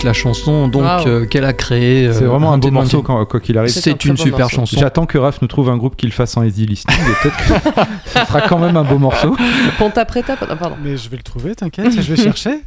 avec 0.00 0.04
la 0.04 0.12
chanson 0.14 0.68
donc 0.68 0.82
Wow. 0.82 1.06
euh, 1.08 1.26
qu'elle 1.26 1.44
a 1.44 1.52
créée. 1.52 2.06
euh, 2.06 2.12
C'est 2.14 2.24
vraiment 2.24 2.52
un 2.54 2.58
beau 2.58 2.70
morceau 2.70 3.02
quand- 3.02 3.22
quoi 3.26 3.38
qu'il 3.40 3.58
arrive. 3.58 3.70
C'est 3.70 4.04
une 4.06 4.16
super 4.16 4.40
morceau. 4.40 4.56
chanson. 4.56 4.76
J'attends 4.78 5.04
que 5.04 5.18
Raph 5.18 5.42
nous 5.42 5.48
trouve 5.48 5.68
un 5.68 5.76
groupe 5.76 5.96
qu'il 5.96 6.10
fasse 6.12 6.36
en 6.38 6.42
easy 6.42 6.64
listening 6.66 6.96
et 6.98 7.22
peut-être 7.22 7.36
que 7.36 7.80
ce 8.20 8.26
sera 8.26 8.40
quand 8.42 8.58
même 8.58 8.76
un 8.76 8.84
beau 8.84 8.98
morceau. 8.98 9.36
Ponta 9.78 10.04
Preta, 10.06 10.36
pardon. 10.36 10.76
Mais 10.82 10.96
je 10.96 11.08
vais 11.10 11.16
le 11.18 11.22
trouver, 11.22 11.54
t'inquiète, 11.54 11.92
je 11.92 12.00
vais 12.14 12.16
chercher. 12.22 12.60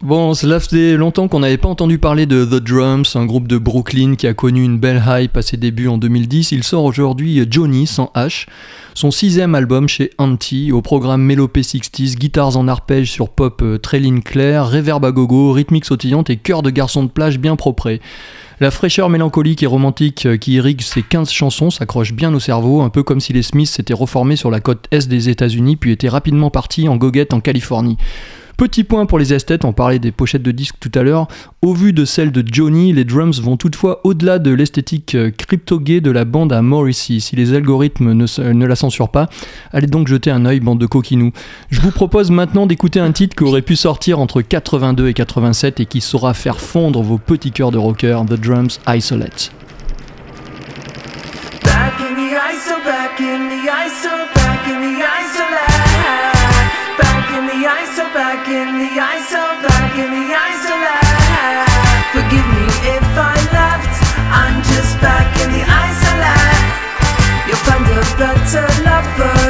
Bon, 0.00 0.34
cela 0.34 0.58
faisait 0.58 0.96
longtemps 0.96 1.28
qu'on 1.28 1.40
n'avait 1.40 1.58
pas 1.58 1.68
entendu 1.68 1.98
parler 1.98 2.26
de 2.26 2.44
The 2.44 2.54
Drums, 2.62 3.14
un 3.14 3.24
groupe 3.26 3.46
de 3.46 3.56
Brooklyn 3.58 4.14
qui 4.16 4.26
a 4.26 4.34
connu 4.34 4.64
une 4.64 4.78
belle 4.78 5.00
hype 5.06 5.36
à 5.36 5.42
ses 5.42 5.56
débuts 5.56 5.86
en 5.88 5.96
2010. 5.98 6.50
Il 6.52 6.64
sort 6.64 6.84
aujourd'hui 6.84 7.46
Johnny 7.48 7.86
sans 7.86 8.10
H, 8.16 8.46
son 8.94 9.10
sixième 9.10 9.54
album 9.54 9.88
chez 9.88 10.10
Anti, 10.18 10.70
au 10.70 10.82
programme 10.82 11.22
Mélopée 11.22 11.62
60s, 11.62 12.16
guitares 12.16 12.56
en 12.56 12.68
arpège 12.68 13.10
sur 13.10 13.30
pop 13.30 13.62
euh, 13.62 13.78
très 13.78 13.98
ligne 13.98 14.20
claire, 14.20 14.70
reverb 14.70 15.04
à 15.04 15.12
gogo, 15.12 15.52
rythmique 15.52 15.86
sautillante 15.86 16.28
et 16.28 16.36
chœur 16.36 16.62
de 16.62 16.70
garçon 16.70 17.02
de 17.02 17.08
plage 17.08 17.38
bien 17.38 17.56
propre. 17.56 17.98
La 18.60 18.70
fraîcheur 18.70 19.08
mélancolique 19.08 19.62
et 19.62 19.66
romantique 19.66 20.26
euh, 20.26 20.36
qui 20.36 20.52
irrigue 20.52 20.82
ces 20.82 21.02
15 21.02 21.30
chansons 21.30 21.70
s'accroche 21.70 22.12
bien 22.12 22.34
au 22.34 22.40
cerveau, 22.40 22.82
un 22.82 22.90
peu 22.90 23.02
comme 23.02 23.20
si 23.20 23.32
les 23.32 23.42
Smiths 23.42 23.70
s'étaient 23.70 23.94
reformés 23.94 24.36
sur 24.36 24.50
la 24.50 24.60
côte 24.60 24.86
est 24.90 25.08
des 25.08 25.30
États-Unis 25.30 25.76
puis 25.76 25.90
étaient 25.92 26.08
rapidement 26.08 26.50
partis 26.50 26.88
en 26.88 26.96
goguette 26.96 27.32
en 27.32 27.40
Californie. 27.40 27.96
Petit 28.62 28.84
point 28.84 29.06
pour 29.06 29.18
les 29.18 29.34
esthètes, 29.34 29.64
on 29.64 29.72
parlait 29.72 29.98
des 29.98 30.12
pochettes 30.12 30.44
de 30.44 30.52
disques 30.52 30.76
tout 30.78 30.92
à 30.94 31.02
l'heure. 31.02 31.26
Au 31.62 31.74
vu 31.74 31.92
de 31.92 32.04
celles 32.04 32.30
de 32.30 32.44
Johnny, 32.46 32.92
les 32.92 33.04
drums 33.04 33.40
vont 33.40 33.56
toutefois 33.56 34.00
au-delà 34.04 34.38
de 34.38 34.52
l'esthétique 34.52 35.16
euh, 35.16 35.32
crypto-gay 35.36 36.00
de 36.00 36.12
la 36.12 36.24
bande 36.24 36.52
à 36.52 36.62
Morrissey. 36.62 37.18
Si 37.18 37.34
les 37.34 37.54
algorithmes 37.54 38.12
ne, 38.12 38.66
la 38.66 38.76
censurent 38.76 39.08
pas, 39.08 39.28
allez 39.72 39.88
donc 39.88 40.06
jeter 40.06 40.30
un 40.30 40.46
œil, 40.46 40.60
bande 40.60 40.78
de 40.78 40.86
coquinous. 40.86 41.32
Je 41.70 41.80
vous 41.80 41.90
propose 41.90 42.30
maintenant 42.30 42.66
d'écouter 42.66 43.00
un 43.00 43.10
titre 43.10 43.34
qui 43.34 43.42
aurait 43.42 43.62
pu 43.62 43.74
sortir 43.74 44.20
entre 44.20 44.42
82 44.42 45.08
et 45.08 45.14
87 45.14 45.80
et 45.80 45.86
qui 45.86 46.00
saura 46.00 46.32
faire 46.32 46.60
fondre 46.60 47.02
vos 47.02 47.18
petits 47.18 47.50
cœurs 47.50 47.72
de 47.72 47.78
rocker, 47.78 48.20
The 48.28 48.34
Drums 48.34 48.78
Isolate. 48.86 49.50
the 69.18 69.41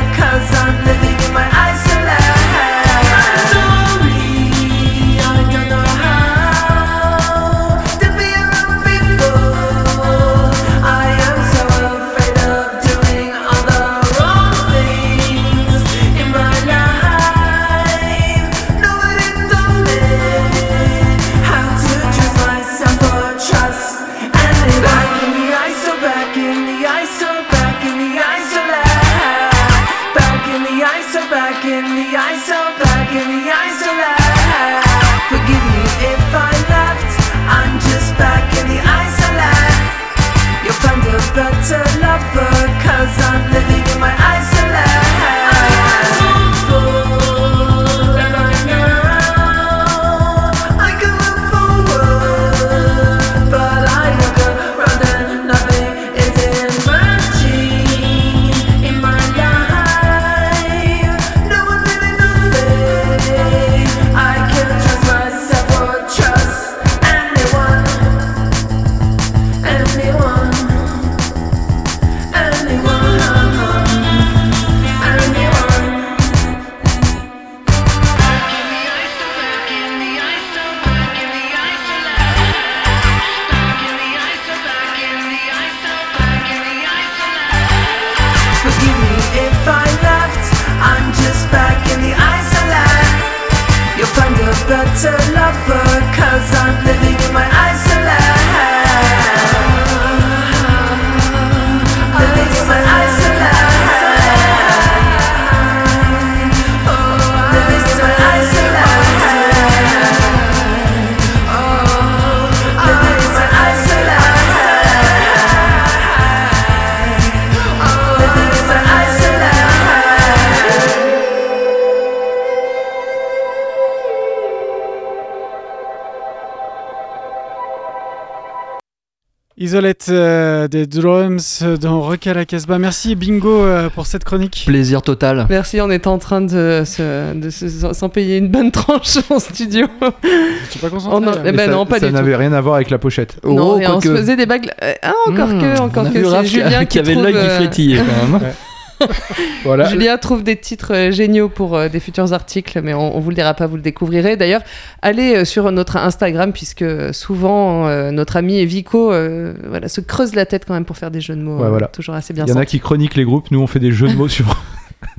des 130.72 130.86
drums 130.86 131.62
dans 131.82 132.00
Rock 132.00 132.26
à 132.26 132.32
la 132.32 132.46
Casbah. 132.46 132.78
Merci 132.78 133.14
Bingo 133.14 133.62
euh, 133.62 133.90
pour 133.90 134.06
cette 134.06 134.24
chronique. 134.24 134.64
Plaisir 134.66 135.02
total. 135.02 135.46
Merci, 135.50 135.82
on 135.82 135.90
est 135.90 136.06
en 136.06 136.16
train 136.16 136.40
de 136.40 136.82
se- 136.86 137.34
de 137.34 137.50
s'en 137.92 138.08
payer 138.08 138.38
une 138.38 138.48
bonne 138.48 138.70
tranche 138.70 139.18
en 139.30 139.38
studio. 139.38 139.86
Je 140.02 140.70
suis 140.70 140.80
pas 140.80 140.88
concentré. 140.88 141.20
Non, 141.20 141.30
là. 141.32 141.42
eh 141.44 141.52
ben 141.52 141.66
ça- 141.66 141.72
non, 141.76 141.84
pas 141.84 142.00
ça 142.00 142.06
du 142.06 142.12
tout. 142.12 142.16
n'avait 142.18 142.36
rien 142.36 142.54
à 142.54 142.60
voir 142.62 142.76
avec 142.76 142.88
la 142.88 142.96
pochette. 142.96 143.36
non, 143.44 143.74
Oh, 143.74 143.78
et 143.80 143.86
on 143.86 144.00
se 144.00 144.16
faisait 144.16 144.34
des 144.36 144.46
bagues. 144.46 144.70
euh, 144.82 144.94
Ah, 145.02 145.12
encore 145.28 145.48
Mmh, 145.48 145.60
que, 145.60 145.80
encore 145.80 146.04
on 146.04 146.06
a 146.06 146.10
que. 146.10 146.18
vu 146.18 146.24
c'est 146.24 146.44
Julien 146.46 146.80
qui 146.80 146.86
qui 146.86 146.98
avait 147.00 147.12
trouve, 147.12 147.24
l'œil 147.24 147.34
qui 147.34 147.48
frétillait 147.50 147.98
quand 147.98 148.38
même. 148.38 148.52
Voilà. 149.64 149.84
Julien 149.84 150.18
trouve 150.18 150.43
des 150.43 150.57
titres 150.57 150.95
euh, 150.95 151.11
géniaux 151.11 151.49
pour 151.49 151.76
euh, 151.76 151.88
des 151.88 152.01
futurs 152.01 152.32
articles, 152.32 152.80
mais 152.82 152.95
on, 152.95 153.16
on 153.16 153.20
vous 153.20 153.30
le 153.30 153.36
dira 153.36 153.55
pas, 153.55 153.66
vous 153.66 153.76
le 153.76 153.82
découvrirez. 153.82 154.36
D'ailleurs, 154.36 154.62
allez 155.03 155.36
euh, 155.36 155.45
sur 155.45 155.70
notre 155.72 155.97
Instagram, 155.97 156.53
puisque 156.53 156.84
souvent 157.14 157.86
euh, 157.86 158.11
notre 158.11 158.36
ami 158.36 158.64
Vico 158.66 159.12
euh, 159.12 159.55
voilà, 159.68 159.88
se 159.88 160.01
creuse 160.01 160.34
la 160.34 160.47
tête 160.47 160.64
quand 160.66 160.74
même 160.74 160.84
pour 160.84 160.97
faire 160.97 161.11
des 161.11 161.20
jeux 161.20 161.36
de 161.36 161.43
mots. 161.43 161.59
Ouais, 161.59 161.68
voilà. 161.68 161.88
Toujours 161.88 162.14
assez 162.14 162.32
bien 162.32 162.45
Il 162.47 162.51
y 162.51 162.53
en 162.53 162.57
a 162.57 162.66
qui 162.66 162.80
chroniquent 162.80 163.16
les 163.16 163.24
groupes, 163.24 163.51
nous 163.51 163.61
on 163.61 163.66
fait 163.66 163.80
des 163.80 163.93
jeux 163.93 164.09
de 164.09 164.14
mots 164.14 164.28
sur. 164.28 164.62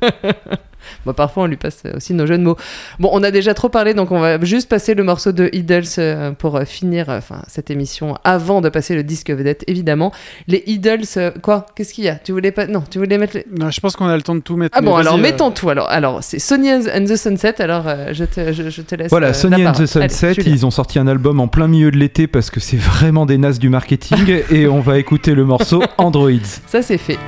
Bon, 1.06 1.12
parfois, 1.12 1.44
on 1.44 1.46
lui 1.46 1.56
passe 1.56 1.82
aussi 1.94 2.14
nos 2.14 2.26
jeux 2.26 2.38
de 2.38 2.42
mots. 2.42 2.56
Bon, 2.98 3.10
on 3.12 3.22
a 3.22 3.30
déjà 3.30 3.54
trop 3.54 3.68
parlé, 3.68 3.94
donc 3.94 4.10
on 4.10 4.20
va 4.20 4.42
juste 4.44 4.68
passer 4.68 4.94
le 4.94 5.04
morceau 5.04 5.32
de 5.32 5.48
Idols 5.52 5.84
euh, 5.98 6.32
pour 6.32 6.56
euh, 6.56 6.64
finir 6.64 7.10
euh, 7.10 7.18
enfin, 7.18 7.42
cette 7.48 7.70
émission 7.70 8.18
avant 8.24 8.60
de 8.60 8.68
passer 8.68 8.94
le 8.94 9.02
disque 9.02 9.30
vedette, 9.30 9.64
évidemment. 9.66 10.12
Les 10.48 10.62
Idols, 10.66 11.04
quoi? 11.42 11.66
Qu'est-ce 11.74 11.94
qu'il 11.94 12.04
y 12.04 12.08
a? 12.08 12.16
Tu 12.16 12.32
voulais 12.32 12.52
pas 12.52 12.66
Non, 12.66 12.82
tu 12.88 12.98
voulais 12.98 13.18
mettre 13.18 13.36
les... 13.36 13.46
Non, 13.58 13.70
je 13.70 13.80
pense 13.80 13.96
qu'on 13.96 14.06
a 14.06 14.16
le 14.16 14.22
temps 14.22 14.34
de 14.34 14.40
tout 14.40 14.56
mettre. 14.56 14.76
Ah 14.76 14.80
bon, 14.80 14.94
alors 14.96 15.14
euh, 15.14 15.18
mettons 15.18 15.50
tout. 15.50 15.70
Alors, 15.70 15.88
alors 15.90 16.22
c'est 16.22 16.38
Sonny 16.38 16.70
and 16.72 17.04
the 17.06 17.16
Sunset. 17.16 17.60
Alors, 17.60 17.84
euh, 17.86 18.08
je, 18.12 18.24
te, 18.24 18.52
je, 18.52 18.70
je 18.70 18.82
te 18.82 18.94
laisse. 18.94 19.10
Voilà, 19.10 19.28
euh, 19.28 19.32
Sonny 19.32 19.62
la 19.62 19.70
and 19.70 19.72
the. 19.74 19.96
Allez, 19.96 20.08
Sunset, 20.08 20.34
ils 20.46 20.66
ont 20.66 20.70
sorti 20.70 20.98
un 20.98 21.06
album 21.06 21.40
en 21.40 21.48
plein 21.48 21.68
milieu 21.68 21.90
de 21.90 21.96
l'été 21.96 22.26
parce 22.26 22.50
que 22.50 22.60
c'est 22.60 22.76
vraiment 22.76 23.26
des 23.26 23.38
nazes 23.38 23.58
du 23.58 23.68
marketing 23.68 24.42
et 24.50 24.66
on 24.66 24.80
va 24.80 24.98
écouter 24.98 25.34
le 25.34 25.44
morceau 25.44 25.82
Androids. 25.98 26.60
Ça, 26.66 26.82
c'est 26.82 26.98
fait. 26.98 27.18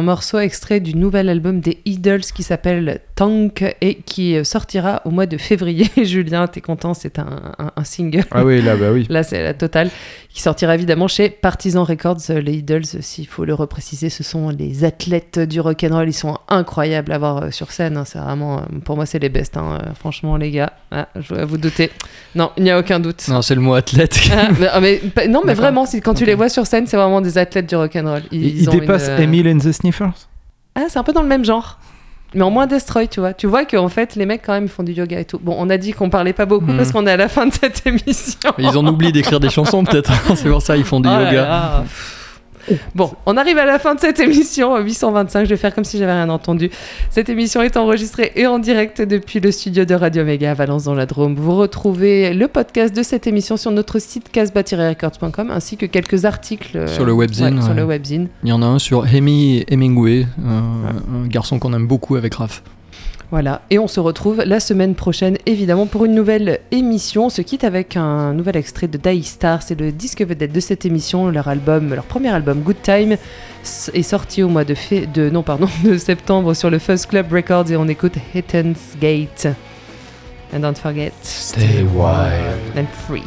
Un 0.00 0.02
morceau 0.02 0.38
extrait 0.38 0.80
du 0.80 0.96
nouvel 0.96 1.28
album 1.28 1.60
des 1.60 1.78
Idols 1.84 2.22
qui 2.22 2.42
s'appelle 2.42 3.00
Tank 3.16 3.76
et 3.82 3.96
qui 3.96 4.42
sortira 4.46 5.02
au 5.04 5.10
mois 5.10 5.26
de 5.26 5.36
février. 5.36 5.88
Julien, 6.02 6.46
t'es 6.46 6.62
content, 6.62 6.94
c'est 6.94 7.18
un, 7.18 7.52
un- 7.58 7.70
un 7.76 7.84
single. 7.84 8.24
Ah 8.30 8.42
oui, 8.44 8.62
là, 8.62 8.76
bah 8.76 8.92
oui. 8.92 9.06
Là, 9.10 9.22
c'est 9.22 9.42
la 9.42 9.52
totale. 9.52 9.90
Qui 10.32 10.40
sortira 10.42 10.74
évidemment 10.76 11.08
chez 11.08 11.28
Partisan 11.28 11.82
Records. 11.84 12.18
Les 12.30 12.54
Idols, 12.58 12.84
s'il 12.84 13.26
faut 13.26 13.44
le 13.44 13.52
repréciser, 13.52 14.08
ce 14.10 14.22
sont 14.22 14.48
les 14.50 14.84
athlètes 14.84 15.38
du 15.40 15.60
rock'n'roll. 15.60 16.08
Ils 16.08 16.12
sont 16.12 16.38
incroyables 16.48 17.12
à 17.12 17.18
voir 17.18 17.42
euh, 17.42 17.50
sur 17.50 17.72
scène. 17.72 17.96
hein. 17.96 18.04
C'est 18.06 18.20
vraiment, 18.20 18.58
euh, 18.60 18.62
pour 18.84 18.94
moi, 18.96 19.06
c'est 19.06 19.18
les 19.18 19.28
best. 19.28 19.56
hein. 19.56 19.78
Euh, 19.82 19.92
Franchement, 19.98 20.36
les 20.36 20.50
gars, 20.52 20.72
Ah, 20.92 21.08
je 21.20 21.34
vais 21.34 21.44
vous 21.44 21.58
douter. 21.58 21.90
Non, 22.36 22.52
il 22.56 22.62
n'y 22.62 22.70
a 22.70 22.78
aucun 22.78 23.00
doute. 23.00 23.26
Non, 23.28 23.42
c'est 23.42 23.54
le 23.56 23.60
mot 23.60 23.74
athlète. 23.74 24.18
Ah, 24.32 24.48
mais, 24.58 24.66
ah, 24.72 24.80
mais- 24.80 25.00
non, 25.28 25.42
mais 25.44 25.54
vraiment, 25.54 25.84
quand 26.02 26.14
tu 26.14 26.24
les 26.24 26.34
vois 26.36 26.48
sur 26.48 26.64
scène, 26.66 26.86
c'est 26.86 26.96
vraiment 26.96 27.20
des 27.20 27.36
athlètes 27.36 27.68
du 27.68 27.74
rock'n'roll. 27.76 28.22
Ils, 28.30 28.46
Il, 28.46 28.62
il 28.62 28.70
ont 28.70 28.72
une, 28.74 28.88
euh, 28.90 29.18
Emile 29.18 29.48
and 29.48 29.58
the 29.58 29.72
Sniffers 29.92 30.28
Ah, 30.74 30.82
c'est 30.88 30.98
un 30.98 31.02
peu 31.02 31.12
dans 31.12 31.22
le 31.22 31.28
même 31.28 31.44
genre. 31.44 31.78
Mais 32.32 32.42
en 32.42 32.50
moins 32.50 32.68
destroy, 32.68 33.08
tu 33.08 33.18
vois. 33.18 33.34
Tu 33.34 33.48
vois 33.48 33.64
qu'en 33.64 33.88
fait, 33.88 34.14
les 34.14 34.24
mecs, 34.24 34.42
quand 34.46 34.52
même, 34.52 34.64
ils 34.64 34.70
font 34.70 34.84
du 34.84 34.92
yoga 34.92 35.18
et 35.18 35.24
tout. 35.24 35.40
Bon, 35.42 35.56
on 35.58 35.68
a 35.68 35.76
dit 35.78 35.92
qu'on 35.92 36.10
parlait 36.10 36.32
pas 36.32 36.46
beaucoup 36.46 36.66
Mhm. 36.66 36.76
parce 36.76 36.92
qu'on 36.92 37.04
est 37.06 37.10
à 37.10 37.16
la 37.16 37.28
fin 37.28 37.46
de 37.46 37.52
cette 37.52 37.84
émission. 37.86 38.52
Ils 38.58 38.78
en 38.78 38.86
oublient 38.86 39.10
d'écrire 39.10 39.40
des 39.40 39.50
chansons, 39.50 39.82
peut-être. 39.84 40.12
c'est 40.36 40.48
pour 40.48 40.62
ça 40.62 40.76
ils 40.76 40.84
font 40.84 41.00
du 41.00 41.08
Oh 41.08 41.12
là 41.12 41.24
yoga. 41.24 41.42
là. 41.42 41.84
Bon, 42.94 43.10
on 43.26 43.36
arrive 43.36 43.58
à 43.58 43.64
la 43.64 43.78
fin 43.78 43.94
de 43.94 44.00
cette 44.00 44.20
émission, 44.20 44.74
euh, 44.76 44.82
825. 44.82 45.44
Je 45.44 45.50
vais 45.50 45.56
faire 45.56 45.74
comme 45.74 45.84
si 45.84 45.98
j'avais 45.98 46.12
rien 46.12 46.28
entendu. 46.28 46.70
Cette 47.10 47.28
émission 47.28 47.62
est 47.62 47.76
enregistrée 47.76 48.32
et 48.36 48.46
en 48.46 48.58
direct 48.58 49.02
depuis 49.02 49.40
le 49.40 49.50
studio 49.52 49.84
de 49.84 49.94
Radio 49.94 50.24
Méga 50.24 50.50
à 50.50 50.54
Valence 50.54 50.84
dans 50.84 50.94
la 50.94 51.06
Drôme. 51.06 51.34
Vous 51.34 51.56
retrouvez 51.56 52.34
le 52.34 52.48
podcast 52.48 52.94
de 52.94 53.02
cette 53.02 53.26
émission 53.26 53.56
sur 53.56 53.70
notre 53.70 53.98
site 53.98 54.30
casbah-records.com 54.30 55.50
ainsi 55.50 55.76
que 55.76 55.86
quelques 55.86 56.24
articles 56.24 56.76
euh, 56.76 56.86
Sur 56.86 57.04
le 57.04 57.12
webzine, 57.12 57.56
ouais, 57.56 57.60
sur 57.60 57.70
ouais. 57.70 57.76
le 57.76 57.84
webzine. 57.84 58.28
Il 58.42 58.48
y 58.48 58.52
en 58.52 58.62
a 58.62 58.66
un 58.66 58.78
sur 58.78 59.04
Amy 59.04 59.64
Hemingway, 59.68 60.26
un, 60.44 61.22
un 61.22 61.26
garçon 61.26 61.58
qu'on 61.58 61.72
aime 61.72 61.86
beaucoup 61.86 62.16
avec 62.16 62.34
Raph. 62.34 62.62
Voilà, 63.30 63.62
et 63.70 63.78
on 63.78 63.86
se 63.86 64.00
retrouve 64.00 64.42
la 64.44 64.58
semaine 64.58 64.96
prochaine, 64.96 65.36
évidemment, 65.46 65.86
pour 65.86 66.04
une 66.04 66.16
nouvelle 66.16 66.58
émission. 66.72 67.26
On 67.26 67.30
se 67.30 67.42
quitte 67.42 67.62
avec 67.62 67.96
un 67.96 68.34
nouvel 68.34 68.56
extrait 68.56 68.88
de 68.88 68.98
Die 68.98 69.22
Star. 69.22 69.62
C'est 69.62 69.78
le 69.78 69.92
disque 69.92 70.22
vedette 70.22 70.50
de 70.52 70.58
cette 70.58 70.84
émission. 70.84 71.30
Leur 71.30 71.46
album, 71.46 71.94
leur 71.94 72.02
premier 72.04 72.30
album, 72.30 72.62
Good 72.62 72.82
Time, 72.82 73.16
est 73.94 74.02
sorti 74.02 74.42
au 74.42 74.48
mois 74.48 74.64
de, 74.64 75.30
non, 75.30 75.44
pardon, 75.44 75.68
de 75.84 75.96
septembre 75.96 76.54
sur 76.54 76.70
le 76.70 76.80
Fuzz 76.80 77.06
Club 77.06 77.32
Records 77.32 77.70
et 77.70 77.76
on 77.76 77.86
écoute 77.86 78.14
Hitten's 78.34 78.96
Gate. 79.00 79.46
And 80.52 80.58
don't 80.58 80.74
forget, 80.76 81.12
Stay 81.22 81.84
wild. 81.94 82.76
and 82.76 82.86
free. 83.06 83.22